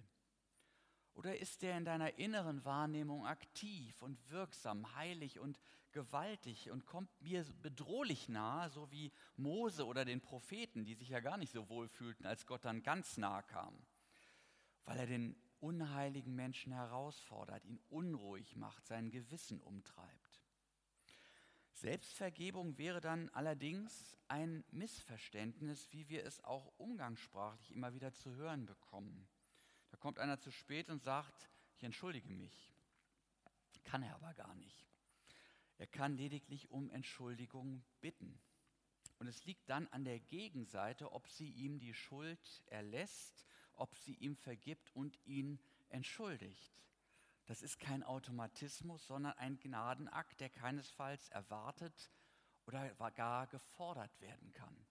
Oder 1.16 1.38
ist 1.40 1.64
er 1.64 1.78
in 1.78 1.86
deiner 1.86 2.18
inneren 2.20 2.64
Wahrnehmung 2.66 3.26
aktiv 3.26 4.02
und 4.02 4.20
wirksam, 4.30 4.96
heilig 4.96 5.40
und 5.40 5.60
gewaltig 5.94 6.72
und 6.72 6.86
kommt 6.86 7.10
mir 7.22 7.46
bedrohlich 7.62 8.28
nahe, 8.28 8.70
so 8.70 8.92
wie 8.92 9.14
Mose 9.38 9.86
oder 9.86 10.04
den 10.04 10.20
Propheten, 10.20 10.84
die 10.84 10.94
sich 10.94 11.10
ja 11.10 11.22
gar 11.22 11.38
nicht 11.38 11.54
so 11.54 11.70
wohl 11.70 11.88
fühlten, 11.88 12.26
als 12.26 12.46
Gott 12.46 12.66
dann 12.66 12.84
ganz 12.84 13.16
nahe 13.16 13.44
kam, 13.44 13.74
weil 14.84 15.00
er 15.00 15.08
den 15.08 15.38
unheiligen 15.62 16.36
Menschen 16.36 16.74
herausfordert, 16.74 17.64
ihn 17.64 17.80
unruhig 17.90 18.58
macht, 18.58 18.86
sein 18.86 19.10
Gewissen 19.10 19.62
umtreibt. 19.62 20.44
Selbstvergebung 21.72 22.78
wäre 22.78 23.00
dann 23.00 23.30
allerdings 23.30 24.18
ein 24.28 24.66
Missverständnis, 24.72 25.92
wie 25.92 26.10
wir 26.10 26.26
es 26.26 26.44
auch 26.44 26.74
umgangssprachlich 26.78 27.72
immer 27.72 27.94
wieder 27.94 28.14
zu 28.14 28.36
hören 28.36 28.66
bekommen. 28.66 29.28
Kommt 30.06 30.20
einer 30.20 30.40
zu 30.40 30.52
spät 30.52 30.92
und 30.92 31.02
sagt, 31.02 31.50
ich 31.78 31.84
entschuldige 31.84 32.30
mich. 32.30 32.72
Kann 33.84 34.04
er 34.04 34.14
aber 34.14 34.36
gar 34.36 34.54
nicht. 34.54 34.86
Er 35.80 35.88
kann 35.88 36.16
lediglich 36.16 36.70
um 36.70 36.92
Entschuldigung 36.92 37.84
bitten. 38.02 38.40
Und 39.18 39.26
es 39.26 39.46
liegt 39.46 39.68
dann 39.68 39.88
an 39.88 40.06
der 40.06 40.20
Gegenseite, 40.20 41.12
ob 41.12 41.28
sie 41.28 41.50
ihm 41.50 41.80
die 41.80 41.96
Schuld 41.96 42.62
erlässt, 42.68 43.48
ob 43.74 43.96
sie 43.96 44.14
ihm 44.14 44.36
vergibt 44.36 44.96
und 44.96 45.18
ihn 45.26 45.60
entschuldigt. 45.90 46.84
Das 47.48 47.64
ist 47.64 47.80
kein 47.80 48.04
Automatismus, 48.04 49.08
sondern 49.08 49.34
ein 49.40 49.58
Gnadenakt, 49.58 50.40
der 50.40 50.52
keinesfalls 50.52 51.30
erwartet 51.30 52.12
oder 52.68 52.94
gar 53.10 53.48
gefordert 53.48 54.22
werden 54.22 54.54
kann. 54.54 54.85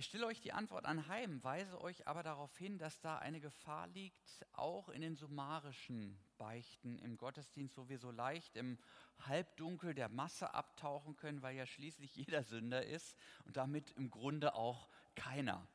Ich 0.00 0.06
stelle 0.06 0.24
euch 0.24 0.40
die 0.40 0.54
Antwort 0.54 0.86
anheim, 0.86 1.44
weise 1.44 1.78
euch 1.78 2.08
aber 2.08 2.22
darauf 2.22 2.56
hin, 2.56 2.78
dass 2.78 3.02
da 3.02 3.18
eine 3.18 3.38
Gefahr 3.38 3.86
liegt, 3.88 4.46
auch 4.54 4.88
in 4.88 5.02
den 5.02 5.14
summarischen 5.14 6.18
Beichten 6.38 6.98
im 7.00 7.18
Gottesdienst, 7.18 7.76
wo 7.76 7.86
wir 7.90 7.98
so 7.98 8.10
leicht 8.10 8.56
im 8.56 8.78
Halbdunkel 9.26 9.92
der 9.92 10.08
Masse 10.08 10.54
abtauchen 10.54 11.16
können, 11.16 11.42
weil 11.42 11.54
ja 11.54 11.66
schließlich 11.66 12.16
jeder 12.16 12.44
Sünder 12.44 12.82
ist 12.86 13.14
und 13.44 13.58
damit 13.58 13.90
im 13.90 14.08
Grunde 14.08 14.54
auch 14.54 14.88
keiner. 15.16 15.68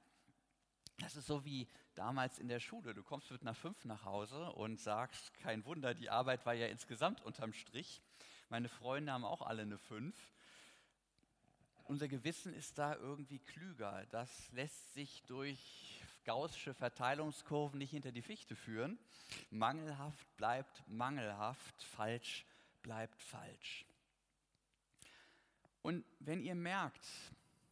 Das 0.98 1.16
ist 1.16 1.28
so 1.28 1.46
wie 1.46 1.68
damals 1.94 2.40
in 2.40 2.48
der 2.48 2.60
Schule. 2.60 2.96
Du 2.96 3.04
kommst 3.04 3.30
mit 3.30 3.44
einer 3.44 3.54
5 3.54 3.86
nach 3.86 4.06
Hause 4.06 4.52
und 4.54 4.80
sagst, 4.80 5.36
kein 5.36 5.64
Wunder, 5.66 5.94
die 5.94 6.10
Arbeit 6.10 6.48
war 6.48 6.56
ja 6.56 6.66
insgesamt 6.66 7.22
unterm 7.22 7.54
Strich. 7.54 8.02
Meine 8.50 8.70
Freunde 8.70 9.12
haben 9.12 9.24
auch 9.24 9.44
alle 9.44 9.62
eine 9.62 9.78
5. 9.78 10.16
Unser 11.88 12.08
Gewissen 12.08 12.54
ist 12.54 12.80
da 12.80 12.96
irgendwie 12.96 13.38
klüger. 13.38 14.06
Das 14.10 14.52
lässt 14.54 14.94
sich 14.94 15.24
durch 15.28 16.02
gaußsche 16.26 16.74
Verteilungskurven 16.74 17.78
nicht 17.78 17.92
hinter 17.92 18.12
die 18.12 18.24
Fichte 18.24 18.56
führen. 18.56 18.98
Mangelhaft 19.52 20.36
bleibt 20.38 20.84
mangelhaft, 20.88 21.84
falsch 21.84 22.46
bleibt 22.82 23.22
falsch. 23.22 23.86
Und 25.84 26.04
wenn 26.20 26.42
ihr 26.42 26.56
merkt, 26.56 27.08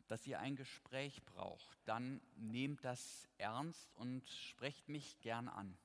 dass 0.07 0.27
ihr 0.27 0.39
ein 0.39 0.55
Gespräch 0.55 1.23
braucht, 1.25 1.79
dann 1.85 2.21
nehmt 2.35 2.85
das 2.85 3.27
ernst 3.39 3.95
und 3.95 4.29
sprecht 4.29 4.89
mich 4.89 5.19
gern 5.21 5.47
an. 5.47 5.75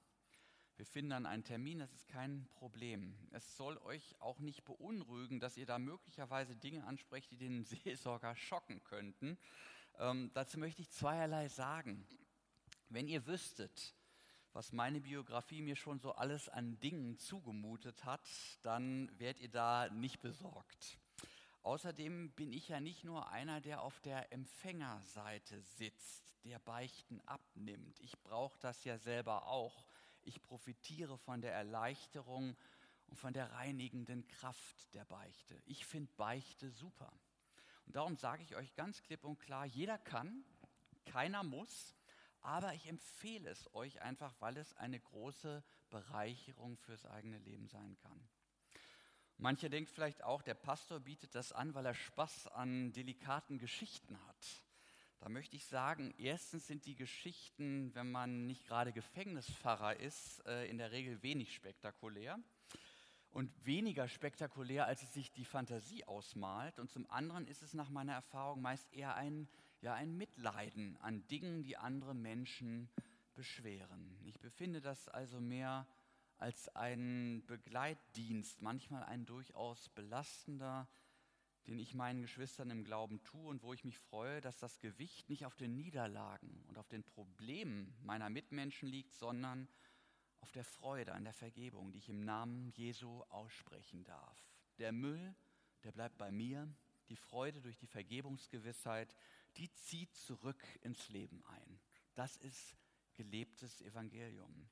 Wir 0.79 0.87
finden 0.87 1.11
dann 1.11 1.27
einen 1.27 1.43
Termin, 1.43 1.81
das 1.81 1.93
ist 1.93 2.07
kein 2.07 2.47
Problem. 2.55 3.13
Es 3.33 3.57
soll 3.57 3.79
euch 3.79 4.15
auch 4.21 4.39
nicht 4.39 4.65
beunruhigen, 4.65 5.41
dass 5.41 5.57
ihr 5.57 5.67
da 5.67 5.77
möglicherweise 5.77 6.55
Dinge 6.55 6.85
ansprecht, 6.87 7.33
die 7.33 7.37
den 7.37 7.65
Seelsorger 7.83 8.37
schocken 8.37 8.85
könnten. 8.85 9.37
Ähm, 9.99 10.31
dazu 10.35 10.57
möchte 10.57 10.81
ich 10.81 10.91
zweierlei 10.91 11.49
sagen. 11.49 12.07
Wenn 12.91 13.09
ihr 13.09 13.27
wüsstet, 13.27 13.97
was 14.53 14.71
meine 14.71 15.01
Biografie 15.01 15.63
mir 15.63 15.75
schon 15.75 15.99
so 15.99 16.13
alles 16.13 16.49
an 16.49 16.79
Dingen 16.79 17.19
zugemutet 17.19 18.05
hat, 18.05 18.29
dann 18.63 19.11
wärt 19.19 19.41
ihr 19.41 19.51
da 19.51 19.89
nicht 19.91 20.21
besorgt. 20.21 20.97
Außerdem 21.63 22.31
bin 22.37 22.53
ich 22.53 22.69
ja 22.69 22.79
nicht 22.79 23.03
nur 23.03 23.29
einer, 23.31 23.61
der 23.61 23.83
auf 23.83 23.99
der 23.99 24.33
Empfängerseite 24.33 25.61
sitzt, 25.61 26.37
der 26.45 26.61
Beichten 26.61 27.21
abnimmt. 27.23 27.99
Ich 27.99 28.17
brauche 28.21 28.61
das 28.61 28.85
ja 28.85 28.97
selber 28.97 29.49
auch. 29.49 29.85
Ich 30.29 30.43
profitiere 30.43 31.17
von 31.17 31.41
der 31.41 31.55
Erleichterung 31.55 32.55
und 33.07 33.17
von 33.17 33.33
der 33.33 33.51
reinigenden 33.53 34.29
Kraft 34.29 34.93
der 34.93 35.07
Beichte. 35.07 35.59
Ich 35.65 35.87
finde 35.87 36.13
Beichte 36.19 36.71
super. 36.71 37.11
Und 37.87 37.97
darum 37.97 38.15
sage 38.19 38.43
ich 38.43 38.55
euch 38.55 38.75
ganz 38.75 39.03
klipp 39.03 39.25
und 39.25 39.39
klar, 39.39 39.65
jeder 39.65 39.97
kann, 39.97 40.45
keiner 41.07 41.43
muss, 41.43 41.95
aber 42.43 42.75
ich 42.75 42.87
empfehle 42.87 43.49
es 43.49 43.75
euch 43.75 44.03
einfach, 44.03 44.35
weil 44.41 44.59
es 44.59 44.75
eine 44.75 45.01
große 45.01 45.65
Bereicherung 45.89 46.77
fürs 46.77 47.07
eigene 47.07 47.39
Leben 47.39 47.67
sein 47.67 47.97
kann. 47.97 48.29
Mancher 49.39 49.71
denkt 49.71 49.91
vielleicht 49.91 50.23
auch, 50.23 50.43
der 50.43 50.55
Pastor 50.55 51.01
bietet 51.01 51.35
das 51.35 51.53
an, 51.53 51.73
weil 51.73 51.87
er 51.87 51.95
Spaß 51.95 52.49
an 52.49 52.93
delikaten 52.93 53.57
Geschichten 53.57 54.23
hat. 54.27 54.68
Da 55.21 55.29
möchte 55.29 55.57
ich 55.57 55.67
sagen, 55.67 56.15
erstens 56.17 56.67
sind 56.67 56.87
die 56.87 56.95
Geschichten, 56.95 57.93
wenn 57.95 58.11
man 58.11 58.47
nicht 58.47 58.67
gerade 58.67 58.93
Gefängnispfarrer 58.93 59.97
ist, 59.97 60.47
äh, 60.47 60.67
in 60.69 60.79
der 60.79 60.93
Regel 60.93 61.23
wenig 61.23 61.53
spektakulär 61.53 62.39
und 63.31 63.51
weniger 63.67 64.07
spektakulär, 64.07 64.87
als 64.87 65.03
es 65.03 65.13
sich 65.13 65.33
die 65.33 65.45
Fantasie 65.45 66.05
ausmalt. 66.05 66.79
Und 66.79 66.91
zum 66.91 67.11
anderen 67.11 67.49
ist 67.49 67.63
es 67.63 67.75
nach 67.75 67.91
meiner 67.91 68.13
Erfahrung 68.13 68.63
meist 68.63 68.93
eher 68.93 69.17
ein, 69.17 69.49
ja, 69.81 69.95
ein 69.95 70.17
Mitleiden 70.17 70.97
an 70.99 71.27
Dingen, 71.27 71.65
die 71.65 71.77
andere 71.77 72.15
Menschen 72.15 72.89
beschweren. 73.35 74.19
Ich 74.25 74.39
befinde 74.39 74.81
das 74.81 75.09
also 75.09 75.41
mehr 75.41 75.87
als 76.39 76.69
ein 76.77 77.43
Begleitdienst, 77.47 78.63
manchmal 78.63 79.03
ein 79.03 79.27
durchaus 79.27 79.89
belastender, 79.89 80.89
den 81.69 81.79
ich 81.79 81.95
meinen 81.95 82.23
Geschwistern 82.23 82.71
im 82.71 82.83
Glauben 82.83 83.23
tue 83.25 83.47
und 83.47 83.63
wo 83.63 83.75
ich 83.75 83.85
mich 83.85 83.99
freue, 83.99 84.41
dass 84.41 84.59
das 84.59 84.81
Gewicht 84.81 85.29
nicht 85.29 85.45
auf 85.45 85.55
den 85.55 85.77
Niederlagen 85.77 86.65
und 86.67 86.79
auf 86.79 86.89
den 86.89 87.05
Problemen 87.05 87.95
meiner 88.03 88.31
Mitmenschen 88.31 88.89
liegt, 88.89 89.13
sondern 89.15 89.69
auf 90.41 90.51
der 90.53 90.65
Freude 90.65 91.13
an 91.13 91.25
der 91.25 91.35
Vergebung, 91.35 91.93
die 91.93 91.99
ich 91.99 92.09
im 92.09 92.25
Namen 92.25 92.73
Jesu 92.75 93.23
aussprechen 93.29 94.03
darf. 94.05 94.51
Der 94.79 94.93
Müll, 94.93 95.35
der 95.85 95.93
bleibt 95.93 96.17
bei 96.17 96.31
mir, 96.31 96.67
die 97.11 97.17
Freude 97.17 97.61
durch 97.61 97.77
die 97.77 97.87
Vergebungsgewissheit, 97.87 99.15
die 99.59 99.71
zieht 99.75 100.15
zurück 100.15 100.63
ins 100.81 101.11
Leben 101.11 101.45
ein. 101.45 101.81
Das 102.15 102.39
ist 102.39 102.79
gelebtes 103.13 103.83
Evangelium. 103.83 104.69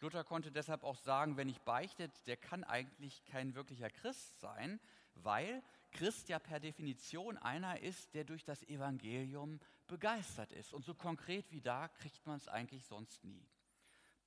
Luther 0.00 0.24
konnte 0.24 0.50
deshalb 0.50 0.82
auch 0.82 0.96
sagen, 0.96 1.36
wenn 1.36 1.48
ich 1.48 1.60
beichtet, 1.60 2.10
der 2.26 2.36
kann 2.36 2.64
eigentlich 2.64 3.24
kein 3.26 3.54
wirklicher 3.54 3.90
Christ 3.90 4.40
sein, 4.40 4.80
weil 5.14 5.62
Christ 5.92 6.28
ja 6.28 6.38
per 6.38 6.60
Definition 6.60 7.36
einer 7.38 7.80
ist, 7.80 8.14
der 8.14 8.24
durch 8.24 8.44
das 8.44 8.62
Evangelium 8.64 9.60
begeistert 9.86 10.52
ist. 10.52 10.72
Und 10.72 10.84
so 10.84 10.94
konkret 10.94 11.50
wie 11.50 11.60
da 11.60 11.88
kriegt 11.88 12.26
man 12.26 12.36
es 12.36 12.48
eigentlich 12.48 12.84
sonst 12.84 13.22
nie. 13.24 13.46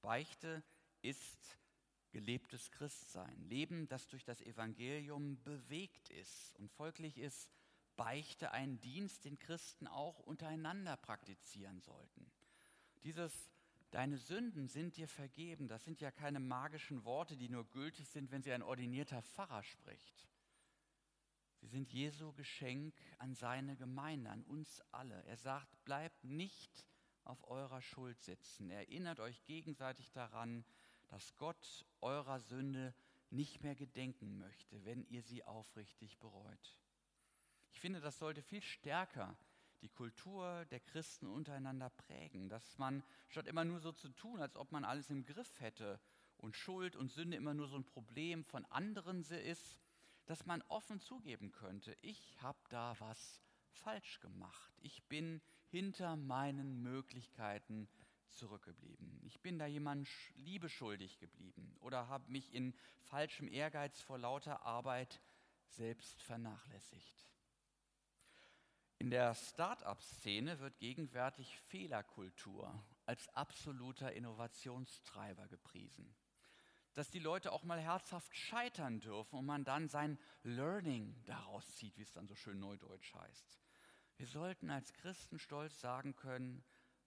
Beichte 0.01 0.63
ist 1.01 1.57
gelebtes 2.11 2.71
Christsein, 2.71 3.43
Leben, 3.49 3.87
das 3.87 4.07
durch 4.07 4.23
das 4.23 4.41
Evangelium 4.41 5.41
bewegt 5.43 6.09
ist. 6.09 6.55
Und 6.57 6.71
folglich 6.71 7.17
ist 7.17 7.51
Beichte 7.97 8.51
ein 8.51 8.79
Dienst, 8.79 9.25
den 9.25 9.37
Christen 9.39 9.87
auch 9.87 10.19
untereinander 10.19 10.97
praktizieren 10.97 11.81
sollten. 11.81 12.31
Dieses 13.03 13.51
Deine 13.95 14.17
Sünden 14.17 14.67
sind 14.67 14.97
dir 14.97 15.07
vergeben. 15.07 15.69
Das 15.69 15.85
sind 15.85 16.01
ja 16.01 16.11
keine 16.11 16.41
magischen 16.41 17.05
Worte, 17.05 17.37
die 17.37 17.47
nur 17.47 17.63
gültig 17.71 18.09
sind, 18.09 18.29
wenn 18.29 18.43
sie 18.43 18.51
ein 18.51 18.61
ordinierter 18.61 19.21
Pfarrer 19.21 19.63
spricht. 19.63 20.27
Sie 21.65 21.71
sind 21.71 21.91
Jesu 21.93 22.31
Geschenk 22.33 22.93
an 23.17 23.33
seine 23.33 23.75
Gemeinde, 23.75 24.29
an 24.29 24.43
uns 24.43 24.83
alle. 24.91 25.23
Er 25.25 25.35
sagt, 25.35 25.83
bleibt 25.83 26.23
nicht 26.23 26.85
auf 27.23 27.43
eurer 27.49 27.81
Schuld 27.81 28.21
sitzen. 28.21 28.69
Erinnert 28.69 29.19
euch 29.19 29.43
gegenseitig 29.45 30.11
daran, 30.11 30.63
dass 31.07 31.35
Gott 31.37 31.83
eurer 32.01 32.39
Sünde 32.39 32.93
nicht 33.31 33.63
mehr 33.63 33.73
gedenken 33.73 34.37
möchte, 34.37 34.85
wenn 34.85 35.07
ihr 35.07 35.23
sie 35.23 35.43
aufrichtig 35.43 36.19
bereut. 36.19 36.77
Ich 37.71 37.79
finde, 37.79 37.99
das 37.99 38.19
sollte 38.19 38.43
viel 38.43 38.61
stärker 38.61 39.35
die 39.81 39.89
Kultur 39.89 40.65
der 40.65 40.81
Christen 40.81 41.25
untereinander 41.25 41.89
prägen, 41.89 42.47
dass 42.47 42.77
man 42.77 43.01
statt 43.27 43.47
immer 43.47 43.65
nur 43.65 43.79
so 43.79 43.91
zu 43.91 44.09
tun, 44.09 44.39
als 44.39 44.55
ob 44.55 44.71
man 44.71 44.85
alles 44.85 45.09
im 45.09 45.25
Griff 45.25 45.59
hätte 45.59 45.99
und 46.37 46.55
Schuld 46.55 46.95
und 46.95 47.11
Sünde 47.11 47.37
immer 47.37 47.55
nur 47.55 47.67
so 47.67 47.75
ein 47.75 47.85
Problem 47.85 48.45
von 48.45 48.65
anderen 48.65 49.23
ist, 49.23 49.81
dass 50.25 50.45
man 50.45 50.61
offen 50.63 50.99
zugeben 50.99 51.51
könnte, 51.51 51.97
ich 52.01 52.35
habe 52.41 52.59
da 52.69 52.95
was 52.99 53.41
falsch 53.71 54.19
gemacht. 54.19 54.73
Ich 54.81 55.03
bin 55.03 55.41
hinter 55.69 56.15
meinen 56.15 56.81
Möglichkeiten 56.81 57.87
zurückgeblieben. 58.29 59.19
Ich 59.23 59.41
bin 59.41 59.59
da 59.59 59.65
jemand 59.65 60.07
Liebe 60.35 60.69
schuldig 60.69 61.19
geblieben 61.19 61.75
oder 61.79 62.07
habe 62.07 62.31
mich 62.31 62.53
in 62.53 62.73
falschem 63.01 63.47
Ehrgeiz 63.47 64.01
vor 64.01 64.17
lauter 64.17 64.65
Arbeit 64.65 65.21
selbst 65.67 66.21
vernachlässigt. 66.21 67.29
In 68.97 69.09
der 69.09 69.35
Start-up-Szene 69.35 70.59
wird 70.59 70.79
gegenwärtig 70.79 71.57
Fehlerkultur 71.67 72.73
als 73.05 73.27
absoluter 73.35 74.13
Innovationstreiber 74.13 75.47
gepriesen. 75.47 76.15
Dass 76.95 77.09
die 77.11 77.19
Leute 77.19 77.51
auch 77.51 77.63
mal 77.63 77.79
herzhaft 77.79 78.35
scheitern 78.35 78.99
dürfen 78.99 79.37
und 79.37 79.45
man 79.45 79.63
dann 79.63 79.87
sein 79.87 80.17
Learning 80.43 81.15
daraus 81.25 81.75
zieht, 81.75 81.97
wie 81.97 82.03
es 82.03 82.13
dann 82.13 82.27
so 82.27 82.35
schön 82.35 82.59
neudeutsch 82.59 83.13
heißt. 83.13 83.59
Wir 84.17 84.27
sollten 84.27 84.69
als 84.69 84.93
Christen 84.93 85.37
stolz 85.37 85.79
sagen 85.79 86.15
können, 86.15 86.63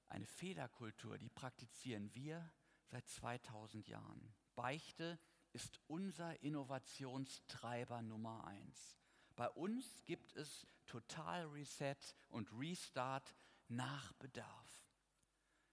eine 0.08 0.26
Fehlerkultur, 0.26 1.18
die 1.18 1.30
praktizieren 1.30 2.14
wir 2.14 2.50
seit 2.86 3.08
2000 3.08 3.88
Jahren. 3.88 4.34
Beichte 4.54 5.18
ist 5.52 5.80
unser 5.86 6.42
Innovationstreiber 6.42 8.02
Nummer 8.02 8.46
eins. 8.46 8.98
Bei 9.36 9.48
uns 9.50 10.04
gibt 10.04 10.34
es 10.36 10.66
Total 10.86 11.46
Reset 11.46 11.96
und 12.28 12.50
Restart 12.52 13.34
nach 13.68 14.12
Bedarf. 14.14 14.87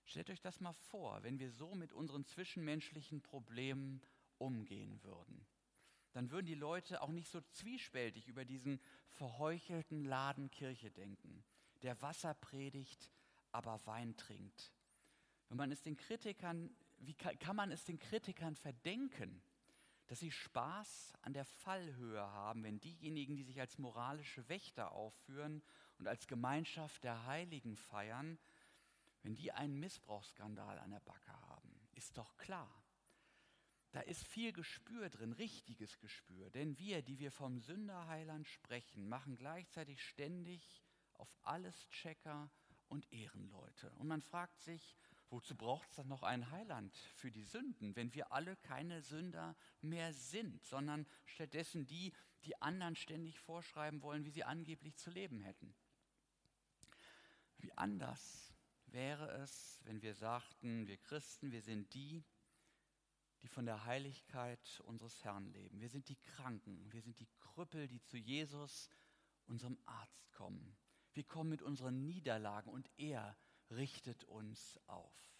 Stellt 0.06 0.30
euch 0.30 0.42
das 0.42 0.60
mal 0.60 0.74
vor, 0.74 1.22
wenn 1.24 1.40
wir 1.40 1.52
so 1.52 1.74
mit 1.76 1.94
unseren 1.94 2.26
zwischenmenschlichen 2.26 3.22
Problemen 3.22 4.02
umgehen 4.38 5.02
würden. 5.04 5.46
Dann 6.14 6.32
würden 6.32 6.46
die 6.46 6.56
Leute 6.56 7.02
auch 7.02 7.10
nicht 7.10 7.30
so 7.30 7.42
zwiespältig 7.42 8.28
über 8.28 8.46
diesen 8.46 8.80
verheuchelten 9.10 10.06
Laden 10.06 10.50
Kirche 10.50 10.92
denken, 10.92 11.44
der 11.82 12.02
Wasser 12.02 12.34
predigt, 12.36 13.12
aber 13.52 13.86
Wein 13.86 14.16
trinkt. 14.16 14.72
Wenn 15.50 15.58
man 15.58 15.72
es 15.72 15.82
den 15.82 15.98
Kritikern 15.98 16.74
wie 17.00 17.14
kann, 17.14 17.38
kann 17.40 17.56
man 17.56 17.72
es 17.72 17.84
den 17.84 18.00
Kritikern 18.00 18.56
verdenken, 18.56 19.42
dass 20.08 20.20
sie 20.20 20.32
Spaß 20.32 21.14
an 21.22 21.34
der 21.34 21.46
Fallhöhe 21.46 22.22
haben, 22.22 22.64
wenn 22.64 22.80
diejenigen, 22.80 23.36
die 23.36 23.44
sich 23.44 23.60
als 23.60 23.78
moralische 23.78 24.48
Wächter 24.50 24.92
aufführen 24.92 25.64
und 25.98 26.08
als 26.08 26.28
Gemeinschaft 26.28 27.04
der 27.04 27.26
Heiligen 27.26 27.76
feiern, 27.76 28.38
wenn 29.26 29.36
die 29.36 29.52
einen 29.52 29.80
Missbrauchsskandal 29.80 30.78
an 30.78 30.92
der 30.92 31.00
Backe 31.00 31.34
haben? 31.50 31.90
Ist 31.94 32.16
doch 32.16 32.38
klar. 32.38 32.72
Da 33.92 34.02
ist 34.02 34.28
viel 34.28 34.54
Gespür 34.54 35.10
drin, 35.10 35.34
richtiges 35.34 35.98
Gespür. 35.98 36.52
Denn 36.52 36.78
wir, 36.78 37.02
die 37.02 37.18
wir 37.18 37.32
vom 37.32 37.60
Sünderheiland 37.60 38.48
sprechen, 38.48 39.10
machen 39.10 39.36
gleichzeitig 39.36 40.04
ständig 40.04 40.84
auf 41.14 41.36
alles 41.42 41.88
Checker 41.90 42.52
und 42.88 43.12
Ehrenleute. 43.12 43.90
Und 43.94 44.08
man 44.08 44.22
fragt 44.22 44.60
sich, 44.60 44.96
wozu 45.32 45.56
braucht 45.56 45.90
es 45.90 45.96
dann 45.96 46.08
noch 46.08 46.22
einen 46.22 46.52
Heiland 46.52 46.96
für 47.16 47.32
die 47.32 47.46
Sünden, 47.46 47.96
wenn 47.96 48.14
wir 48.14 48.32
alle 48.32 48.56
keine 48.58 49.02
Sünder 49.02 49.56
mehr 49.82 50.14
sind, 50.14 50.64
sondern 50.64 51.08
stattdessen 51.26 51.88
die, 51.88 52.14
die 52.44 52.62
anderen 52.62 52.96
ständig 52.96 53.40
vorschreiben 53.40 54.04
wollen, 54.04 54.24
wie 54.24 54.30
sie 54.30 54.44
angeblich 54.44 54.98
zu 54.98 55.10
leben 55.10 55.42
hätten? 55.42 55.74
Wie 57.58 57.76
anders 57.76 58.55
wäre 58.96 59.30
es, 59.44 59.80
wenn 59.84 60.02
wir 60.02 60.16
sagten, 60.16 60.88
wir 60.88 60.98
Christen, 60.98 61.52
wir 61.52 61.62
sind 61.62 61.94
die, 61.94 62.24
die 63.44 63.48
von 63.48 63.66
der 63.68 63.86
Heiligkeit 63.86 64.82
unseres 64.86 65.24
Herrn 65.24 65.46
leben. 65.52 65.80
Wir 65.80 65.90
sind 65.90 66.10
die 66.10 66.16
Kranken, 66.16 66.92
wir 66.92 67.02
sind 67.02 67.20
die 67.20 67.30
Krüppel, 67.38 67.88
die 67.88 68.02
zu 68.02 68.18
Jesus, 68.18 68.90
unserem 69.46 69.78
Arzt, 69.86 70.16
kommen. 70.32 70.76
Wir 71.14 71.24
kommen 71.24 71.50
mit 71.50 71.62
unseren 71.62 72.04
Niederlagen 72.04 72.70
und 72.70 72.90
er 72.98 73.38
richtet 73.72 74.24
uns 74.26 74.80
auf. 74.88 75.34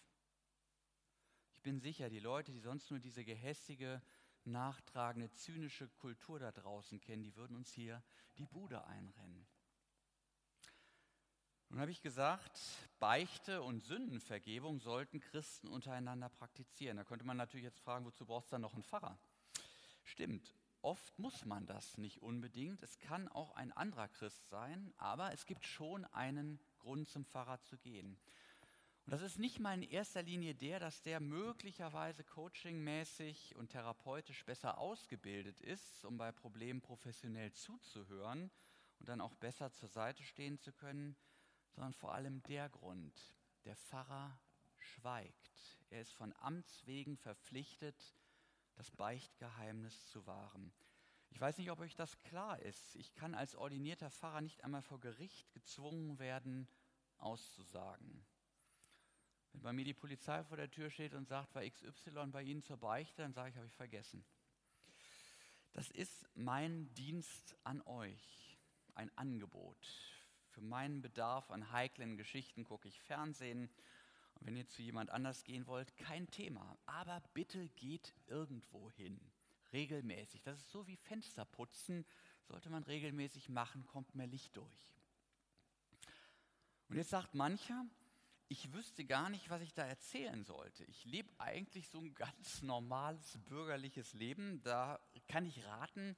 Ich 1.52 1.62
bin 1.62 1.80
sicher, 1.80 2.08
die 2.08 2.20
Leute, 2.20 2.52
die 2.52 2.60
sonst 2.60 2.90
nur 2.90 2.98
diese 2.98 3.24
gehässige, 3.24 4.02
nachtragende, 4.44 5.32
zynische 5.32 5.88
Kultur 5.88 6.38
da 6.38 6.52
draußen 6.52 7.00
kennen, 7.00 7.22
die 7.22 7.36
würden 7.36 7.56
uns 7.56 7.72
hier 7.72 8.02
die 8.38 8.46
Bude 8.46 8.84
einrennen. 8.86 9.46
Nun 11.68 11.80
habe 11.80 11.90
ich 11.90 12.02
gesagt, 12.02 12.60
Beichte 12.98 13.62
und 13.62 13.84
Sündenvergebung 13.84 14.80
sollten 14.80 15.20
Christen 15.20 15.68
untereinander 15.68 16.28
praktizieren. 16.28 16.96
Da 16.96 17.04
könnte 17.04 17.24
man 17.24 17.36
natürlich 17.36 17.64
jetzt 17.64 17.80
fragen, 17.80 18.04
wozu 18.04 18.24
brauchst 18.24 18.50
du 18.50 18.54
dann 18.54 18.62
noch 18.62 18.74
einen 18.74 18.84
Pfarrer? 18.84 19.18
Stimmt, 20.04 20.54
Oft 20.86 21.18
muss 21.18 21.44
man 21.44 21.66
das 21.66 21.98
nicht 21.98 22.22
unbedingt. 22.22 22.80
Es 22.84 23.00
kann 23.00 23.26
auch 23.26 23.56
ein 23.56 23.72
anderer 23.72 24.06
Christ 24.06 24.48
sein, 24.50 24.94
aber 24.98 25.32
es 25.32 25.44
gibt 25.44 25.64
schon 25.64 26.04
einen 26.04 26.60
Grund 26.78 27.08
zum 27.08 27.24
Pfarrer 27.24 27.60
zu 27.62 27.76
gehen. 27.76 28.16
Und 29.04 29.12
das 29.12 29.20
ist 29.22 29.40
nicht 29.40 29.58
mal 29.58 29.74
in 29.74 29.82
erster 29.82 30.22
Linie 30.22 30.54
der, 30.54 30.78
dass 30.78 31.02
der 31.02 31.18
möglicherweise 31.18 32.22
coachingmäßig 32.22 33.56
und 33.56 33.70
therapeutisch 33.70 34.44
besser 34.44 34.78
ausgebildet 34.78 35.60
ist, 35.60 36.04
um 36.04 36.18
bei 36.18 36.30
Problemen 36.30 36.80
professionell 36.80 37.52
zuzuhören 37.52 38.48
und 39.00 39.08
dann 39.08 39.20
auch 39.20 39.34
besser 39.34 39.72
zur 39.72 39.88
Seite 39.88 40.22
stehen 40.22 40.56
zu 40.60 40.72
können, 40.72 41.16
sondern 41.76 41.92
vor 41.92 42.14
allem 42.14 42.42
der 42.44 42.70
Grund, 42.70 43.34
der 43.66 43.76
Pfarrer 43.76 44.40
schweigt. 44.78 45.78
Er 45.90 46.00
ist 46.00 46.12
von 46.14 46.32
Amts 46.40 46.86
wegen 46.86 47.18
verpflichtet, 47.18 48.16
das 48.76 48.90
Beichtgeheimnis 48.90 50.06
zu 50.06 50.26
wahren. 50.26 50.72
Ich 51.30 51.40
weiß 51.40 51.58
nicht, 51.58 51.70
ob 51.70 51.80
euch 51.80 51.94
das 51.94 52.18
klar 52.18 52.58
ist. 52.60 52.96
Ich 52.96 53.14
kann 53.14 53.34
als 53.34 53.54
ordinierter 53.54 54.10
Pfarrer 54.10 54.40
nicht 54.40 54.64
einmal 54.64 54.80
vor 54.80 55.00
Gericht 55.00 55.52
gezwungen 55.52 56.18
werden, 56.18 56.66
auszusagen. 57.18 58.24
Wenn 59.52 59.60
bei 59.60 59.72
mir 59.74 59.84
die 59.84 59.92
Polizei 59.92 60.42
vor 60.44 60.56
der 60.56 60.70
Tür 60.70 60.88
steht 60.88 61.12
und 61.12 61.28
sagt, 61.28 61.54
war 61.54 61.68
XY 61.68 62.28
bei 62.28 62.42
Ihnen 62.42 62.62
zur 62.62 62.78
Beichte, 62.78 63.20
dann 63.20 63.34
sage 63.34 63.50
ich, 63.50 63.56
habe 63.56 63.66
ich 63.66 63.76
vergessen. 63.76 64.24
Das 65.74 65.90
ist 65.90 66.26
mein 66.34 66.92
Dienst 66.94 67.54
an 67.64 67.82
euch, 67.82 68.58
ein 68.94 69.14
Angebot. 69.18 70.15
Für 70.56 70.62
meinen 70.62 71.02
Bedarf 71.02 71.50
an 71.50 71.70
heiklen 71.70 72.16
Geschichten 72.16 72.64
gucke 72.64 72.88
ich 72.88 72.98
Fernsehen 73.02 73.68
und 74.36 74.46
wenn 74.46 74.56
ihr 74.56 74.66
zu 74.66 74.80
jemand 74.80 75.10
anders 75.10 75.44
gehen 75.44 75.66
wollt, 75.66 75.94
kein 75.98 76.30
Thema. 76.30 76.78
Aber 76.86 77.22
bitte 77.34 77.68
geht 77.76 78.14
irgendwo 78.26 78.90
hin. 78.92 79.20
Regelmäßig. 79.74 80.42
Das 80.44 80.58
ist 80.58 80.70
so 80.70 80.86
wie 80.86 80.96
Fenster 80.96 81.44
putzen. 81.44 82.06
Sollte 82.48 82.70
man 82.70 82.84
regelmäßig 82.84 83.50
machen, 83.50 83.84
kommt 83.84 84.14
mehr 84.14 84.26
Licht 84.26 84.56
durch. 84.56 84.88
Und 86.88 86.96
jetzt 86.96 87.10
sagt 87.10 87.34
mancher, 87.34 87.84
ich 88.48 88.72
wüsste 88.72 89.04
gar 89.04 89.28
nicht, 89.28 89.50
was 89.50 89.60
ich 89.60 89.74
da 89.74 89.84
erzählen 89.84 90.42
sollte. 90.42 90.84
Ich 90.84 91.04
lebe 91.04 91.28
eigentlich 91.36 91.90
so 91.90 91.98
ein 91.98 92.14
ganz 92.14 92.62
normales 92.62 93.36
bürgerliches 93.44 94.14
Leben. 94.14 94.62
Da 94.62 94.98
kann 95.28 95.44
ich 95.44 95.66
raten, 95.66 96.16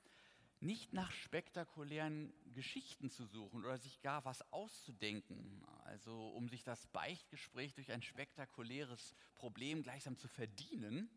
nicht 0.60 0.92
nach 0.92 1.12
spektakulären 1.12 2.32
Geschichten 2.52 3.10
zu 3.10 3.24
suchen 3.26 3.64
oder 3.64 3.78
sich 3.78 4.00
gar 4.00 4.24
was 4.24 4.42
auszudenken, 4.52 5.64
also 5.84 6.30
um 6.30 6.48
sich 6.48 6.64
das 6.64 6.86
Beichtgespräch 6.88 7.74
durch 7.74 7.92
ein 7.92 8.02
spektakuläres 8.02 9.14
Problem 9.34 9.82
gleichsam 9.82 10.16
zu 10.16 10.26
verdienen, 10.26 11.08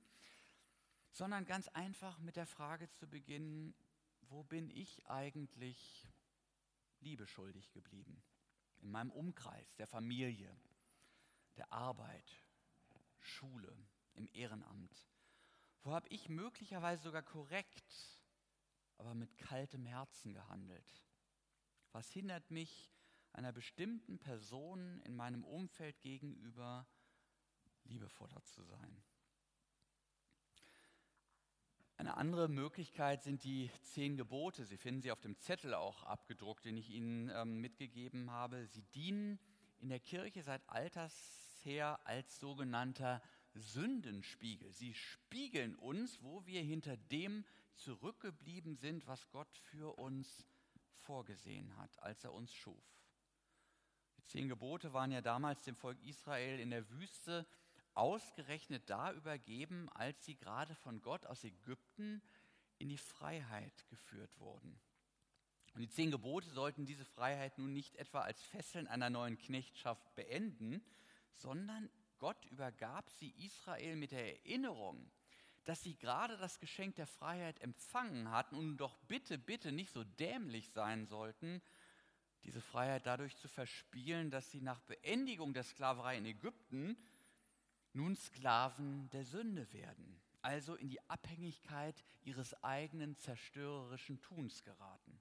sondern 1.12 1.46
ganz 1.46 1.68
einfach 1.70 2.20
mit 2.20 2.36
der 2.36 2.46
Frage 2.46 2.90
zu 2.92 3.08
beginnen, 3.08 3.74
wo 4.22 4.44
bin 4.44 4.70
ich 4.70 5.06
eigentlich 5.08 6.08
Liebe 7.00 7.26
schuldig 7.26 7.72
geblieben? 7.72 8.24
In 8.82 8.92
meinem 8.92 9.12
Umkreis, 9.12 9.76
der 9.76 9.88
Familie, 9.88 10.56
der 11.58 11.72
Arbeit, 11.74 12.32
Schule, 13.20 13.76
im 14.14 14.28
Ehrenamt. 14.34 15.08
Wo 15.84 15.92
habe 15.92 16.08
ich 16.10 16.30
möglicherweise 16.30 17.04
sogar 17.04 17.24
korrekt 17.24 18.21
aber 19.02 19.16
mit 19.16 19.36
kaltem 19.40 19.88
Herzen 19.88 20.32
gehandelt? 20.32 21.04
Was 21.92 22.12
hindert 22.12 22.52
mich, 22.52 22.94
einer 23.34 23.52
bestimmten 23.52 24.20
Person 24.20 25.02
in 25.02 25.16
meinem 25.16 25.44
Umfeld 25.44 26.00
gegenüber 26.02 26.88
liebevoller 27.86 28.44
zu 28.44 28.62
sein? 28.64 29.04
Eine 31.98 32.16
andere 32.18 32.48
Möglichkeit 32.48 33.24
sind 33.24 33.44
die 33.44 33.72
zehn 33.82 34.18
Gebote. 34.18 34.66
Sie 34.66 34.78
finden 34.78 35.02
sie 35.02 35.12
auf 35.12 35.22
dem 35.22 35.38
Zettel 35.40 35.74
auch 35.74 36.04
abgedruckt, 36.04 36.66
den 36.66 36.78
ich 36.78 36.92
Ihnen 36.92 37.32
ähm, 37.34 37.60
mitgegeben 37.60 38.30
habe. 38.30 38.68
Sie 38.68 38.84
dienen 38.84 39.40
in 39.80 39.90
der 39.90 40.00
Kirche 40.00 40.44
seit 40.44 40.68
alters 40.70 41.60
her 41.64 42.00
als 42.06 42.40
sogenannter 42.40 43.22
Sündenspiegel. 43.56 44.72
Sie 44.74 44.94
spiegeln 44.94 45.76
uns, 45.76 46.22
wo 46.22 46.46
wir 46.46 46.62
hinter 46.62 46.98
dem 46.98 47.46
zurückgeblieben 47.76 48.76
sind, 48.76 49.08
was 49.08 49.30
Gott 49.30 49.58
für 49.58 49.98
uns 49.98 50.46
vorgesehen 51.02 51.76
hat, 51.78 52.02
als 52.04 52.24
er 52.24 52.34
uns 52.34 52.54
schuf. 52.54 53.02
Die 54.18 54.26
zehn 54.26 54.48
Gebote 54.48 54.94
waren 54.94 55.12
ja 55.12 55.22
damals 55.22 55.64
dem 55.64 55.76
Volk 55.76 56.02
Israel 56.04 56.60
in 56.60 56.70
der 56.70 56.90
Wüste 56.90 57.48
ausgerechnet 57.94 58.90
da 58.90 59.12
übergeben, 59.12 59.90
als 59.90 60.24
sie 60.26 60.36
gerade 60.36 60.76
von 60.76 61.02
Gott 61.02 61.26
aus 61.26 61.44
Ägypten 61.44 62.22
in 62.78 62.90
die 62.90 62.98
Freiheit 62.98 63.88
geführt 63.90 64.40
wurden. 64.40 64.80
Und 65.74 65.82
die 65.82 65.90
zehn 65.90 66.12
Gebote 66.12 66.50
sollten 66.50 66.86
diese 66.86 67.06
Freiheit 67.06 67.58
nun 67.58 67.74
nicht 67.74 67.96
etwa 67.96 68.22
als 68.22 68.42
Fesseln 68.42 68.88
einer 68.88 69.10
neuen 69.10 69.38
Knechtschaft 69.38 70.14
beenden, 70.16 70.84
sondern 71.34 71.90
Gott 72.20 72.46
übergab 72.46 73.10
sie 73.10 73.32
Israel 73.38 73.96
mit 73.96 74.12
der 74.12 74.38
Erinnerung, 74.38 75.10
dass 75.66 75.82
sie 75.82 75.96
gerade 75.96 76.38
das 76.38 76.60
Geschenk 76.60 76.96
der 76.96 77.08
Freiheit 77.08 77.60
empfangen 77.62 78.32
hatten 78.32 78.56
und 78.56 78.78
doch 78.78 78.98
bitte, 79.08 79.38
bitte 79.38 79.72
nicht 79.72 79.92
so 79.92 80.04
dämlich 80.04 80.70
sein 80.72 81.06
sollten, 81.06 81.62
diese 82.44 82.62
Freiheit 82.62 83.06
dadurch 83.06 83.38
zu 83.38 83.48
verspielen, 83.48 84.32
dass 84.32 84.50
sie 84.50 84.62
nach 84.62 84.80
Beendigung 84.82 85.54
der 85.54 85.64
Sklaverei 85.64 86.18
in 86.18 86.26
Ägypten 86.26 86.98
nun 87.94 88.16
Sklaven 88.16 89.10
der 89.12 89.26
Sünde 89.26 89.72
werden, 89.74 90.20
also 90.42 90.76
in 90.76 90.90
die 90.90 91.02
Abhängigkeit 91.10 92.04
ihres 92.24 92.64
eigenen 92.64 93.18
zerstörerischen 93.18 94.22
Tuns 94.22 94.64
geraten. 94.64 95.20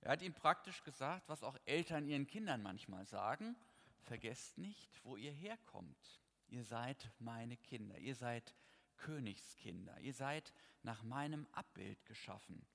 Er 0.00 0.12
hat 0.12 0.22
ihnen 0.22 0.34
praktisch 0.34 0.82
gesagt, 0.82 1.28
was 1.28 1.42
auch 1.42 1.56
Eltern 1.64 2.06
ihren 2.06 2.26
Kindern 2.26 2.62
manchmal 2.62 3.06
sagen, 3.06 3.56
vergesst 4.02 4.58
nicht, 4.58 5.02
wo 5.04 5.16
ihr 5.16 5.32
herkommt. 5.32 6.20
Ihr 6.48 6.64
seid 6.64 7.10
meine 7.18 7.56
Kinder, 7.56 7.96
ihr 7.98 8.14
seid 8.14 8.54
Königskinder. 8.96 9.98
Ihr 10.00 10.14
seid 10.14 10.52
nach 10.82 11.02
meinem 11.02 11.46
Abbild 11.52 12.04
geschaffen. 12.06 12.66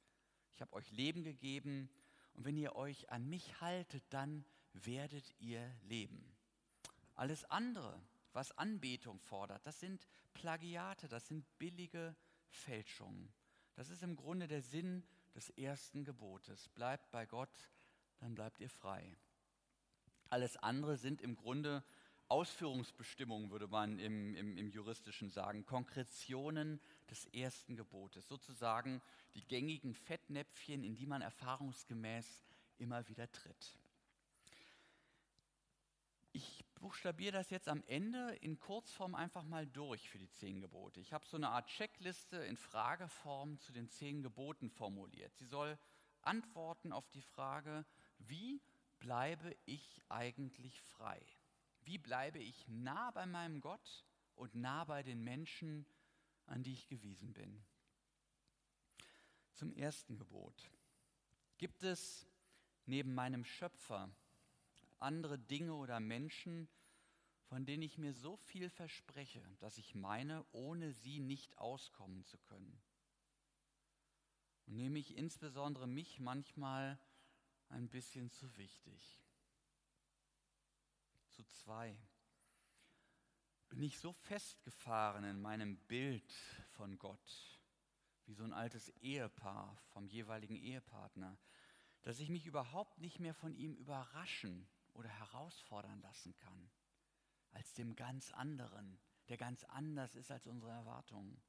Ich 0.54 0.62
habe 0.62 0.74
euch 0.74 0.92
Leben 0.92 1.24
gegeben 1.24 1.90
und 2.34 2.46
wenn 2.46 2.58
ihr 2.58 2.76
euch 2.76 3.10
an 3.10 3.30
mich 3.30 3.62
haltet, 3.62 4.04
dann 4.10 4.46
werdet 4.74 5.34
ihr 5.40 5.70
leben. 5.84 6.36
Alles 7.16 7.46
andere, 7.46 8.02
was 8.34 8.58
Anbetung 8.58 9.20
fordert, 9.20 9.66
das 9.66 9.80
sind 9.80 10.08
Plagiate, 10.34 11.08
das 11.08 11.28
sind 11.28 11.46
billige 11.58 12.16
Fälschungen. 12.50 13.34
Das 13.76 13.90
ist 13.90 14.04
im 14.04 14.16
Grunde 14.16 14.48
der 14.48 14.62
Sinn 14.62 15.04
des 15.36 15.50
ersten 15.52 16.04
Gebotes. 16.04 16.70
Bleibt 16.70 17.12
bei 17.12 17.26
Gott, 17.26 17.72
dann 18.20 18.36
bleibt 18.36 18.60
ihr 18.60 18.70
frei. 18.70 19.18
Alles 20.30 20.58
andere 20.58 20.98
sind 20.98 21.22
im 21.22 21.36
Grunde 21.36 21.84
Ausführungsbestimmungen, 22.30 23.50
würde 23.50 23.68
man 23.68 23.98
im, 24.00 24.36
im, 24.36 24.58
im, 24.58 24.70
juristischen 24.70 25.30
sagen, 25.30 25.66
Konkretionen 25.66 26.80
des 27.10 27.26
ersten 27.28 27.76
Gebotes, 27.76 28.28
sozusagen 28.28 29.02
die 29.34 29.44
gängigen 29.48 29.96
Fettnäpfchen, 29.96 30.84
in 30.84 30.96
die 30.96 31.08
man 31.08 31.22
erfahrungsgemäß 31.22 32.46
immer 32.78 33.08
wieder 33.10 33.32
tritt. 33.32 33.78
Ich 36.32 36.64
buchstabiere 36.76 37.34
das 37.34 37.50
jetzt 37.50 37.68
am 37.68 37.84
Ende 37.88 38.36
in 38.42 38.60
Kurzform 38.60 39.16
einfach 39.16 39.44
mal 39.44 39.66
durch 39.66 40.08
für 40.08 40.20
die 40.20 40.30
zehn 40.30 40.62
Gebote. 40.62 41.00
Ich 41.00 41.12
habe 41.12 41.26
so 41.26 41.36
eine 41.36 41.50
Art 41.50 41.68
Checkliste 41.68 42.38
in 42.38 42.56
Frageform 42.56 43.60
zu 43.60 43.74
den 43.74 43.90
zehn 43.90 44.22
Geboten 44.22 44.70
formuliert. 44.70 45.36
Sie 45.36 45.46
soll 45.46 45.78
antworten 46.22 46.94
auf 46.94 47.10
die 47.10 47.24
Frage, 47.24 47.86
wie 48.20 48.62
bleibe 49.00 49.56
ich 49.66 50.04
eigentlich 50.10 50.80
frei? 50.82 51.20
Wie 51.90 51.98
bleibe 51.98 52.38
ich 52.38 52.68
nah 52.68 53.10
bei 53.10 53.26
meinem 53.26 53.62
Gott 53.62 54.06
und 54.36 54.54
nah 54.54 54.84
bei 54.84 55.02
den 55.02 55.24
Menschen, 55.24 55.88
an 56.46 56.62
die 56.62 56.74
ich 56.74 56.88
gewiesen 56.88 57.34
bin? 57.34 57.66
Zum 59.56 59.74
ersten 59.74 60.16
Gebot. 60.16 60.70
Gibt 61.58 61.82
es 61.82 62.28
neben 62.86 63.16
meinem 63.16 63.44
Schöpfer 63.44 64.08
andere 65.00 65.40
Dinge 65.40 65.74
oder 65.74 66.00
Menschen, 66.00 66.70
von 67.46 67.66
denen 67.66 67.82
ich 67.82 67.98
mir 67.98 68.14
so 68.14 68.38
viel 68.38 68.70
verspreche, 68.70 69.42
dass 69.58 69.80
ich 69.80 69.96
meine, 69.96 70.46
ohne 70.52 70.94
sie 70.94 71.20
nicht 71.20 71.58
auskommen 71.58 72.24
zu 72.24 72.38
können? 72.38 72.80
Und 74.68 74.76
nehme 74.76 75.00
ich 75.00 75.18
insbesondere 75.18 75.88
mich 75.88 76.20
manchmal 76.20 77.00
ein 77.70 77.90
bisschen 77.90 78.30
zu 78.30 78.58
wichtig 78.58 79.19
zu 81.40 81.48
zwei. 81.48 81.98
Bin 83.70 83.82
ich 83.82 83.98
so 83.98 84.12
festgefahren 84.12 85.24
in 85.24 85.40
meinem 85.40 85.78
Bild 85.88 86.34
von 86.72 87.00
Gott, 87.00 87.62
wie 88.26 88.34
so 88.34 88.44
ein 88.44 88.52
altes 88.52 88.90
Ehepaar 88.98 89.82
vom 89.94 90.06
jeweiligen 90.06 90.58
Ehepartner, 90.58 91.38
dass 92.02 92.20
ich 92.20 92.30
mich 92.30 92.46
überhaupt 92.46 93.00
nicht 93.00 93.22
mehr 93.22 93.34
von 93.34 93.56
ihm 93.56 93.74
überraschen 93.76 94.68
oder 94.92 95.08
herausfordern 95.08 96.02
lassen 96.02 96.36
kann, 96.36 96.70
als 97.52 97.74
dem 97.74 97.96
ganz 97.96 98.32
anderen, 98.32 99.00
der 99.30 99.38
ganz 99.38 99.64
anders 99.64 100.16
ist 100.16 100.32
als 100.32 100.46
unsere 100.46 100.72
Erwartungen. 100.72 101.42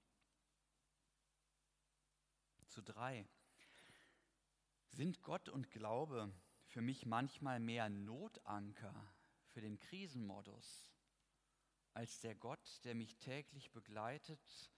Zu 2.69 2.81
drei. 2.81 3.29
Sind 4.91 5.23
Gott 5.25 5.49
und 5.49 5.73
Glaube 5.73 6.33
für 6.67 6.81
mich 6.81 7.07
manchmal 7.07 7.59
mehr 7.59 7.89
Notanker 7.89 9.13
für 9.51 9.61
den 9.61 9.79
Krisenmodus 9.79 10.91
als 11.93 12.21
der 12.21 12.35
Gott, 12.35 12.81
der 12.85 12.95
mich 12.95 13.17
täglich 13.19 13.73
begleitet 13.73 14.73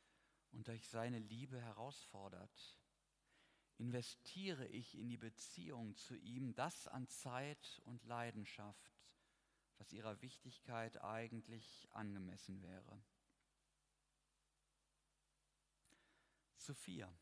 und 0.53 0.69
durch 0.69 0.89
seine 0.89 1.19
Liebe 1.19 1.61
herausfordert. 1.61 2.79
Investiere 3.79 4.67
ich 4.69 4.97
in 4.97 5.09
die 5.09 5.17
Beziehung 5.17 5.97
zu 5.97 6.17
ihm 6.17 6.55
das 6.55 6.87
an 6.87 7.09
Zeit 7.09 7.81
und 7.85 8.05
Leidenschaft, 8.05 9.03
was 9.79 9.93
ihrer 9.93 10.21
Wichtigkeit 10.23 11.03
eigentlich 11.03 11.89
angemessen 11.93 12.63
wäre. 12.63 13.03
Zu 16.57 16.75
vier. 16.75 17.13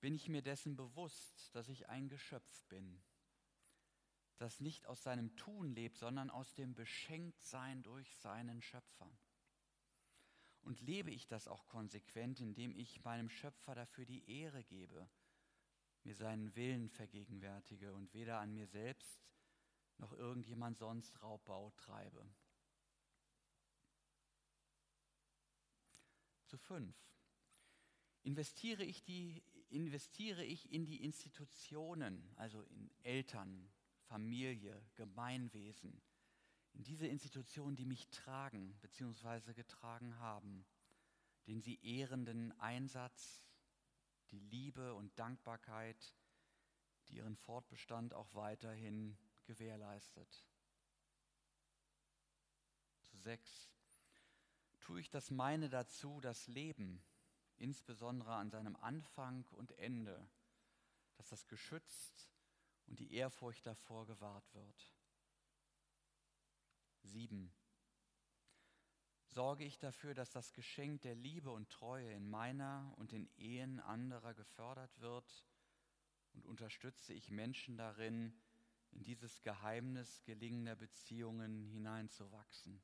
Bin 0.00 0.14
ich 0.14 0.28
mir 0.28 0.42
dessen 0.42 0.74
bewusst, 0.74 1.54
dass 1.54 1.68
ich 1.68 1.88
ein 1.88 2.08
Geschöpf 2.08 2.64
bin? 2.64 3.02
Das 4.42 4.60
nicht 4.60 4.86
aus 4.86 5.02
seinem 5.02 5.34
Tun 5.36 5.70
lebt, 5.70 5.96
sondern 5.96 6.28
aus 6.28 6.52
dem 6.54 6.74
Beschenktsein 6.74 7.82
durch 7.82 8.16
seinen 8.16 8.60
Schöpfer. 8.60 9.10
Und 10.62 10.80
lebe 10.80 11.10
ich 11.10 11.28
das 11.28 11.46
auch 11.46 11.66
konsequent, 11.66 12.40
indem 12.40 12.74
ich 12.74 13.04
meinem 13.04 13.28
Schöpfer 13.28 13.74
dafür 13.74 14.04
die 14.04 14.28
Ehre 14.28 14.64
gebe, 14.64 15.08
mir 16.02 16.14
seinen 16.14 16.54
Willen 16.56 16.88
vergegenwärtige 16.88 17.94
und 17.94 18.12
weder 18.14 18.40
an 18.40 18.52
mir 18.52 18.66
selbst 18.66 19.24
noch 19.98 20.12
irgendjemand 20.12 20.78
sonst 20.78 21.22
Raubbau 21.22 21.70
treibe. 21.76 22.26
Zu 26.46 26.58
fünf. 26.58 26.96
Investiere 28.24 28.84
ich, 28.84 29.04
die, 29.04 29.44
investiere 29.68 30.44
ich 30.44 30.72
in 30.72 30.84
die 30.84 31.02
Institutionen, 31.04 32.32
also 32.36 32.62
in 32.62 32.90
Eltern, 33.02 33.72
Familie, 34.12 34.78
Gemeinwesen, 34.94 36.02
in 36.74 36.84
diese 36.84 37.06
Institutionen, 37.06 37.76
die 37.76 37.86
mich 37.86 38.10
tragen 38.10 38.78
bzw. 38.82 39.54
getragen 39.54 40.18
haben, 40.18 40.66
den 41.46 41.62
sie 41.62 41.80
ehrenden 41.82 42.52
Einsatz, 42.60 43.42
die 44.30 44.38
Liebe 44.38 44.92
und 44.92 45.18
Dankbarkeit, 45.18 46.14
die 47.08 47.16
ihren 47.16 47.36
Fortbestand 47.36 48.12
auch 48.12 48.34
weiterhin 48.34 49.16
gewährleistet. 49.44 50.44
Zu 53.04 53.16
sechs. 53.16 53.70
Tue 54.80 55.00
ich 55.00 55.08
das 55.08 55.30
meine 55.30 55.70
dazu, 55.70 56.20
das 56.20 56.48
Leben, 56.48 57.02
insbesondere 57.56 58.34
an 58.34 58.50
seinem 58.50 58.76
Anfang 58.76 59.46
und 59.52 59.72
Ende, 59.78 60.28
dass 61.16 61.30
das 61.30 61.48
geschützt 61.48 62.31
und 62.92 63.00
die 63.00 63.14
Ehrfurcht 63.14 63.66
davor 63.66 64.06
gewahrt 64.06 64.52
wird. 64.52 64.92
Sieben. 67.04 67.50
Sorge 69.28 69.64
ich 69.64 69.78
dafür, 69.78 70.12
dass 70.12 70.30
das 70.30 70.52
Geschenk 70.52 71.00
der 71.00 71.14
Liebe 71.14 71.50
und 71.50 71.70
Treue 71.70 72.12
in 72.12 72.28
meiner 72.28 72.92
und 72.98 73.14
in 73.14 73.30
Ehen 73.38 73.80
anderer 73.80 74.34
gefördert 74.34 75.00
wird 75.00 75.46
und 76.34 76.44
unterstütze 76.44 77.14
ich 77.14 77.30
Menschen 77.30 77.78
darin, 77.78 78.38
in 78.90 79.02
dieses 79.04 79.40
Geheimnis 79.40 80.22
gelingender 80.24 80.76
Beziehungen 80.76 81.64
hineinzuwachsen. 81.64 82.82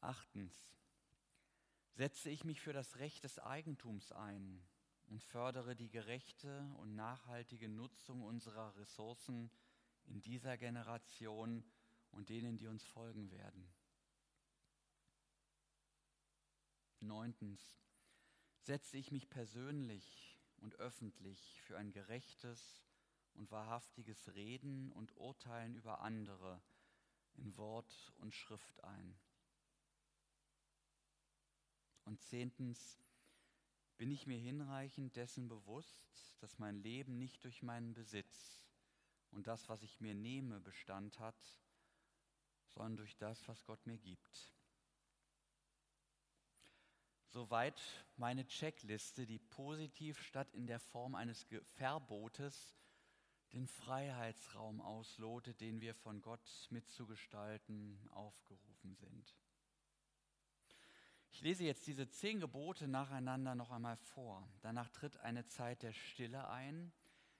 Achtens. 0.00 0.78
Setze 1.92 2.30
ich 2.30 2.42
mich 2.42 2.62
für 2.62 2.72
das 2.72 2.96
Recht 2.96 3.22
des 3.22 3.38
Eigentums 3.38 4.12
ein 4.12 4.66
und 5.06 5.22
fördere 5.22 5.76
die 5.76 5.90
gerechte 5.90 6.66
und 6.78 6.94
nachhaltige 6.94 7.68
Nutzung 7.68 8.22
unserer 8.22 8.74
Ressourcen 8.76 9.50
in 10.06 10.22
dieser 10.22 10.56
Generation 10.56 11.64
und 12.10 12.28
denen, 12.30 12.58
die 12.58 12.66
uns 12.66 12.84
folgen 12.84 13.30
werden. 13.30 13.72
Neuntens. 17.00 17.78
Setze 18.60 18.96
ich 18.96 19.10
mich 19.10 19.28
persönlich 19.28 20.40
und 20.56 20.76
öffentlich 20.76 21.60
für 21.62 21.76
ein 21.76 21.92
gerechtes 21.92 22.82
und 23.34 23.50
wahrhaftiges 23.50 24.34
Reden 24.34 24.90
und 24.92 25.14
Urteilen 25.16 25.74
über 25.74 26.00
andere 26.00 26.62
in 27.34 27.56
Wort 27.56 28.12
und 28.16 28.34
Schrift 28.34 28.82
ein. 28.84 29.18
Und 32.04 32.22
zehntens, 32.22 33.03
bin 33.96 34.10
ich 34.10 34.26
mir 34.26 34.38
hinreichend 34.38 35.16
dessen 35.16 35.48
bewusst, 35.48 36.36
dass 36.40 36.58
mein 36.58 36.82
Leben 36.82 37.18
nicht 37.18 37.42
durch 37.44 37.62
meinen 37.62 37.94
Besitz 37.94 38.64
und 39.30 39.46
das, 39.46 39.68
was 39.68 39.82
ich 39.82 40.00
mir 40.00 40.14
nehme, 40.14 40.60
Bestand 40.60 41.18
hat, 41.18 41.58
sondern 42.68 42.96
durch 42.96 43.16
das, 43.16 43.46
was 43.48 43.64
Gott 43.64 43.86
mir 43.86 43.98
gibt. 43.98 44.52
Soweit 47.28 47.80
meine 48.16 48.46
Checkliste, 48.46 49.26
die 49.26 49.38
positiv 49.40 50.20
statt 50.22 50.54
in 50.54 50.66
der 50.66 50.78
Form 50.78 51.14
eines 51.14 51.46
Verbotes 51.74 52.76
den 53.52 53.66
Freiheitsraum 53.66 54.80
auslotet, 54.80 55.60
den 55.60 55.80
wir 55.80 55.94
von 55.94 56.22
Gott 56.22 56.68
mitzugestalten 56.70 57.98
aufgerufen 58.10 58.94
sind. 58.94 59.34
Ich 61.34 61.40
lese 61.40 61.64
jetzt 61.64 61.88
diese 61.88 62.08
zehn 62.08 62.38
Gebote 62.38 62.86
nacheinander 62.86 63.56
noch 63.56 63.72
einmal 63.72 63.96
vor. 63.96 64.48
Danach 64.60 64.88
tritt 64.90 65.16
eine 65.16 65.44
Zeit 65.44 65.82
der 65.82 65.92
Stille 65.92 66.48
ein, 66.48 66.92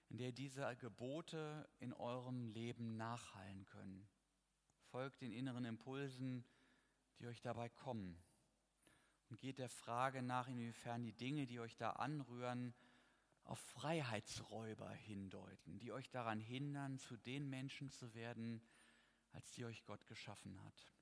in 0.08 0.18
der 0.18 0.32
diese 0.32 0.74
Gebote 0.80 1.68
in 1.78 1.92
eurem 1.92 2.48
Leben 2.48 2.96
nachhallen 2.96 3.64
können. 3.66 4.08
Folgt 4.90 5.20
den 5.20 5.30
inneren 5.30 5.64
Impulsen, 5.64 6.44
die 7.20 7.28
euch 7.28 7.40
dabei 7.40 7.68
kommen. 7.68 8.20
Und 9.30 9.38
geht 9.38 9.58
der 9.58 9.68
Frage 9.68 10.22
nach, 10.22 10.48
inwiefern 10.48 11.04
die 11.04 11.14
Dinge, 11.14 11.46
die 11.46 11.60
euch 11.60 11.76
da 11.76 11.90
anrühren, 11.90 12.74
auf 13.44 13.60
Freiheitsräuber 13.60 14.90
hindeuten, 14.90 15.78
die 15.78 15.92
euch 15.92 16.10
daran 16.10 16.40
hindern, 16.40 16.98
zu 16.98 17.16
den 17.16 17.48
Menschen 17.48 17.90
zu 17.90 18.12
werden, 18.12 18.60
als 19.30 19.52
die 19.52 19.64
euch 19.64 19.84
Gott 19.84 20.04
geschaffen 20.08 20.60
hat. 20.64 20.93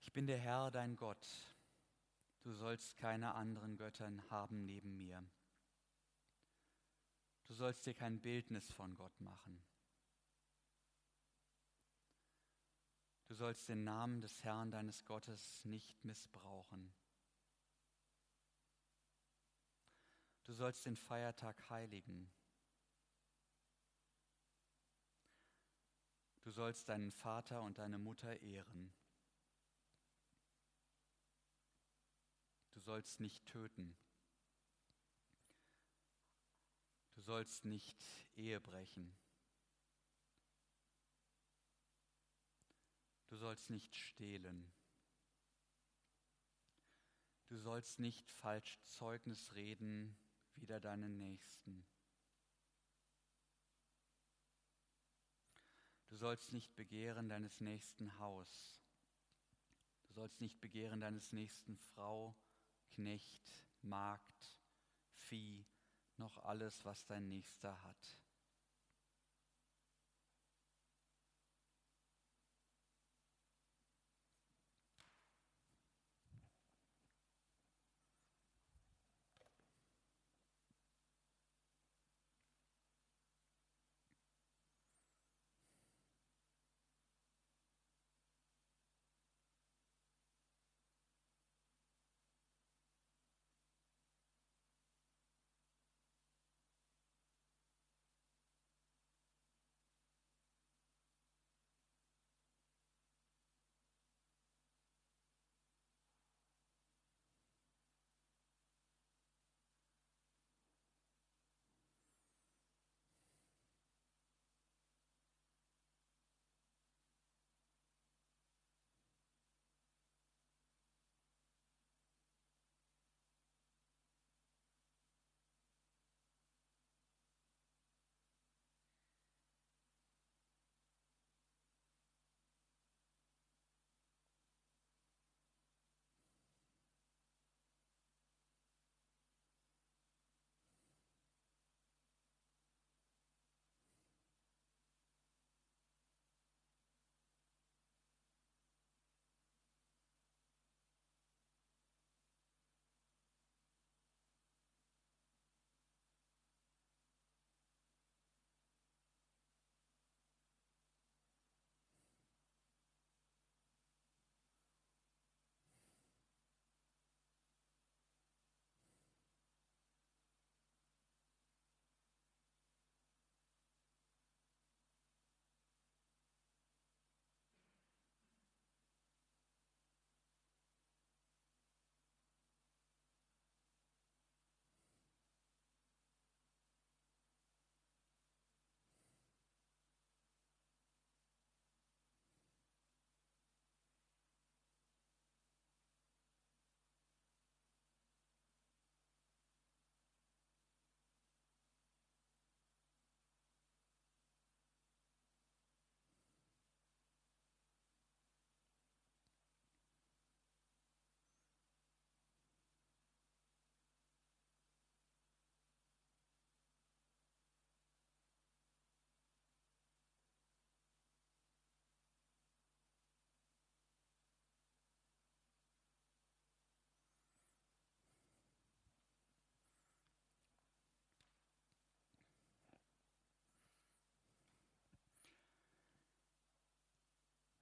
Ich 0.00 0.12
bin 0.12 0.26
der 0.26 0.38
Herr, 0.38 0.70
dein 0.70 0.96
Gott. 0.96 1.28
Du 2.42 2.52
sollst 2.54 2.96
keine 2.96 3.34
anderen 3.34 3.76
Götter 3.76 4.10
haben 4.30 4.64
neben 4.64 4.96
mir. 4.96 5.24
Du 7.44 7.54
sollst 7.54 7.84
dir 7.84 7.94
kein 7.94 8.20
Bildnis 8.20 8.72
von 8.72 8.96
Gott 8.96 9.20
machen. 9.20 9.62
Du 13.26 13.34
sollst 13.34 13.68
den 13.68 13.84
Namen 13.84 14.20
des 14.22 14.42
Herrn 14.42 14.70
deines 14.70 15.04
Gottes 15.04 15.64
nicht 15.64 16.02
missbrauchen. 16.04 16.92
Du 20.44 20.54
sollst 20.54 20.86
den 20.86 20.96
Feiertag 20.96 21.70
heiligen. 21.70 22.28
Du 26.42 26.50
sollst 26.50 26.88
deinen 26.88 27.12
Vater 27.12 27.62
und 27.62 27.78
deine 27.78 27.98
Mutter 27.98 28.40
ehren. 28.40 28.92
Du 32.80 32.84
sollst 32.84 33.20
nicht 33.20 33.44
töten. 33.44 33.94
Du 37.12 37.20
sollst 37.20 37.66
nicht 37.66 38.02
Ehe 38.36 38.58
brechen. 38.58 39.14
Du 43.28 43.36
sollst 43.36 43.68
nicht 43.68 43.94
stehlen. 43.94 44.72
Du 47.48 47.58
sollst 47.58 47.98
nicht 47.98 48.30
falsch 48.30 48.80
Zeugnis 48.84 49.54
reden 49.54 50.16
wider 50.56 50.80
deinen 50.80 51.18
Nächsten. 51.18 51.86
Du 56.08 56.16
sollst 56.16 56.54
nicht 56.54 56.74
begehren 56.76 57.28
deines 57.28 57.60
nächsten 57.60 58.18
Haus. 58.18 58.80
Du 60.06 60.14
sollst 60.14 60.40
nicht 60.40 60.58
begehren 60.62 61.02
deines 61.02 61.34
nächsten 61.34 61.76
Frau, 61.76 62.34
Knecht, 62.90 63.64
Magd, 63.82 64.58
Vieh, 65.14 65.64
noch 66.16 66.38
alles, 66.44 66.84
was 66.84 67.06
dein 67.06 67.28
Nächster 67.28 67.82
hat. 67.84 68.18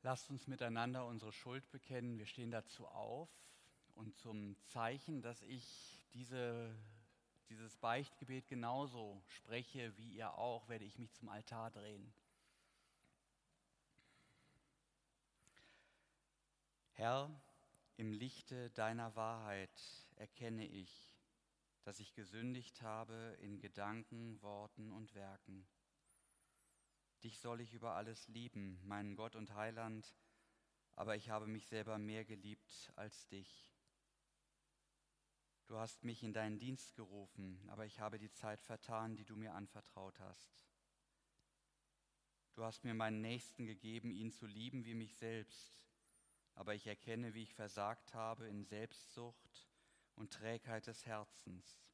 Lasst 0.09 0.31
uns 0.31 0.47
miteinander 0.47 1.05
unsere 1.05 1.35
Schuld 1.35 1.71
bekennen. 1.71 2.16
Wir 2.16 2.25
stehen 2.25 2.51
dazu 2.51 2.87
auf 2.87 3.29
und 3.94 4.16
zum 4.16 4.57
Zeichen, 4.64 5.21
dass 5.21 5.42
ich 5.42 6.09
diese, 6.14 6.75
dieses 7.51 7.77
Beichtgebet 7.77 8.49
genauso 8.49 9.23
spreche 9.27 9.94
wie 9.99 10.09
ihr 10.14 10.33
auch, 10.33 10.66
werde 10.71 10.87
ich 10.87 10.97
mich 10.97 11.12
zum 11.12 11.29
Altar 11.29 11.71
drehen. 11.73 12.11
Herr, 16.92 17.31
im 17.99 18.11
Lichte 18.11 18.71
deiner 18.71 19.14
Wahrheit 19.14 19.79
erkenne 20.16 20.66
ich, 20.66 21.12
dass 21.83 22.01
ich 22.01 22.14
gesündigt 22.14 22.81
habe 22.81 23.37
in 23.42 23.61
Gedanken, 23.61 24.40
Worten 24.40 24.90
und 24.90 25.14
Werken 25.14 25.66
Dich 27.22 27.40
soll 27.40 27.61
ich 27.61 27.72
über 27.74 27.94
alles 27.94 28.28
lieben, 28.28 28.81
meinen 28.85 29.16
Gott 29.16 29.35
und 29.35 29.54
Heiland, 29.54 30.14
aber 30.94 31.16
ich 31.16 31.31
habe 31.31 31.46
mich 31.46 31.66
selber 31.66 31.98
mehr 31.98 32.24
geliebt 32.24 32.92
als 32.96 33.26
dich. 33.28 33.72
Du 35.66 35.76
hast 35.76 36.02
mich 36.02 36.22
in 36.22 36.33
deinen 36.33 36.59
Dienst 36.59 36.94
gerufen, 36.94 37.62
aber 37.68 37.85
ich 37.85 38.00
habe 38.00 38.18
die 38.18 38.33
Zeit 38.33 38.62
vertan, 38.62 39.16
die 39.16 39.24
du 39.24 39.37
mir 39.37 39.54
anvertraut 39.54 40.18
hast. 40.20 40.64
Du 42.54 42.64
hast 42.64 42.85
mir 42.85 42.94
meinen 42.94 43.20
Nächsten 43.20 43.66
gegeben, 43.66 44.11
ihn 44.11 44.33
zu 44.33 44.46
lieben 44.46 44.85
wie 44.85 44.94
mich 44.94 45.14
selbst, 45.16 45.85
aber 46.54 46.74
ich 46.74 46.87
erkenne, 46.87 47.35
wie 47.35 47.42
ich 47.42 47.54
versagt 47.54 48.14
habe 48.14 48.48
in 48.48 48.64
Selbstsucht 48.64 49.68
und 50.14 50.33
Trägheit 50.33 50.87
des 50.87 51.04
Herzens. 51.07 51.85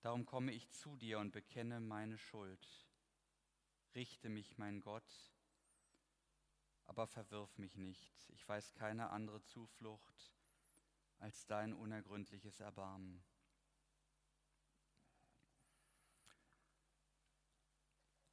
Darum 0.00 0.24
komme 0.24 0.52
ich 0.52 0.70
zu 0.70 0.96
dir 0.96 1.18
und 1.18 1.32
bekenne 1.32 1.80
meine 1.80 2.16
Schuld. 2.16 2.85
Richte 3.96 4.28
mich, 4.28 4.58
mein 4.58 4.82
Gott, 4.82 5.32
aber 6.84 7.06
verwirf 7.06 7.56
mich 7.56 7.78
nicht. 7.78 8.28
Ich 8.28 8.46
weiß 8.46 8.74
keine 8.74 9.08
andere 9.08 9.42
Zuflucht 9.42 10.34
als 11.18 11.46
dein 11.46 11.72
unergründliches 11.72 12.60
Erbarmen. 12.60 13.24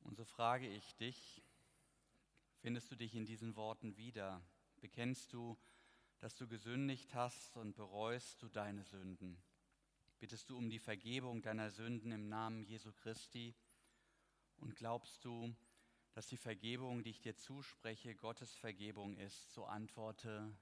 Und 0.01 0.17
so 0.17 0.25
frage 0.25 0.67
ich 0.67 0.97
dich, 0.97 1.41
findest 2.59 2.91
du 2.91 2.97
dich 2.97 3.15
in 3.15 3.25
diesen 3.25 3.55
Worten 3.55 3.95
wieder? 3.95 4.41
Bekennst 4.81 5.31
du, 5.31 5.57
dass 6.19 6.35
du 6.35 6.45
gesündigt 6.45 7.15
hast 7.15 7.55
und 7.55 7.73
bereust 7.77 8.43
du 8.43 8.49
deine 8.49 8.83
Sünden? 8.83 9.41
Bittest 10.19 10.49
du 10.49 10.57
um 10.57 10.69
die 10.69 10.79
Vergebung 10.79 11.41
deiner 11.41 11.71
Sünden 11.71 12.11
im 12.11 12.27
Namen 12.27 12.63
Jesu 12.63 12.91
Christi? 12.91 13.55
Und 14.63 14.77
glaubst 14.77 15.25
du, 15.25 15.53
dass 16.13 16.27
die 16.27 16.37
Vergebung, 16.37 17.03
die 17.03 17.09
ich 17.09 17.19
dir 17.19 17.35
zuspreche, 17.35 18.15
Gottes 18.15 18.55
Vergebung 18.55 19.17
ist? 19.17 19.53
So 19.53 19.65
antworte 19.65 20.55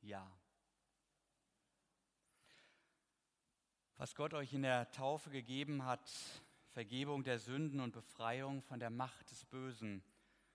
ja. 0.00 0.30
Was 3.96 4.14
Gott 4.14 4.32
euch 4.32 4.52
in 4.52 4.62
der 4.62 4.88
Taufe 4.92 5.30
gegeben 5.30 5.84
hat, 5.84 6.08
Vergebung 6.68 7.24
der 7.24 7.40
Sünden 7.40 7.80
und 7.80 7.90
Befreiung 7.90 8.62
von 8.62 8.78
der 8.78 8.90
Macht 8.90 9.32
des 9.32 9.44
Bösen, 9.46 10.04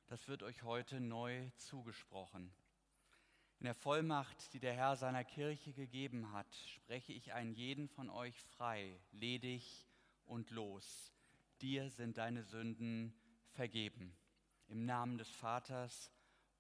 das 0.07 0.29
wird 0.29 0.41
euch 0.41 0.63
heute 0.63 1.01
neu 1.01 1.49
zugesprochen. 1.57 2.53
In 3.59 3.65
der 3.65 3.75
Vollmacht, 3.75 4.53
die 4.53 4.61
der 4.61 4.75
Herr 4.75 4.95
seiner 4.95 5.25
Kirche 5.25 5.73
gegeben 5.73 6.31
hat, 6.31 6.55
spreche 6.55 7.11
ich 7.11 7.33
einen 7.33 7.53
jeden 7.53 7.89
von 7.89 8.09
euch 8.09 8.39
frei, 8.43 8.97
ledig 9.11 9.89
und 10.23 10.51
los. 10.51 11.12
Dir 11.63 11.89
sind 11.89 12.17
deine 12.17 12.43
Sünden 12.43 13.17
vergeben. 13.53 14.13
Im 14.67 14.83
Namen 14.83 15.17
des 15.17 15.29
Vaters 15.29 16.11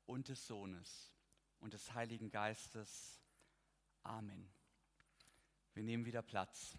und 0.05 0.29
des 0.29 0.47
Sohnes 0.47 1.13
und 1.59 1.73
des 1.73 1.93
Heiligen 1.93 2.29
Geistes. 2.29 3.21
Amen. 4.03 4.49
Wir 5.73 5.83
nehmen 5.83 6.05
wieder 6.05 6.21
Platz. 6.21 6.77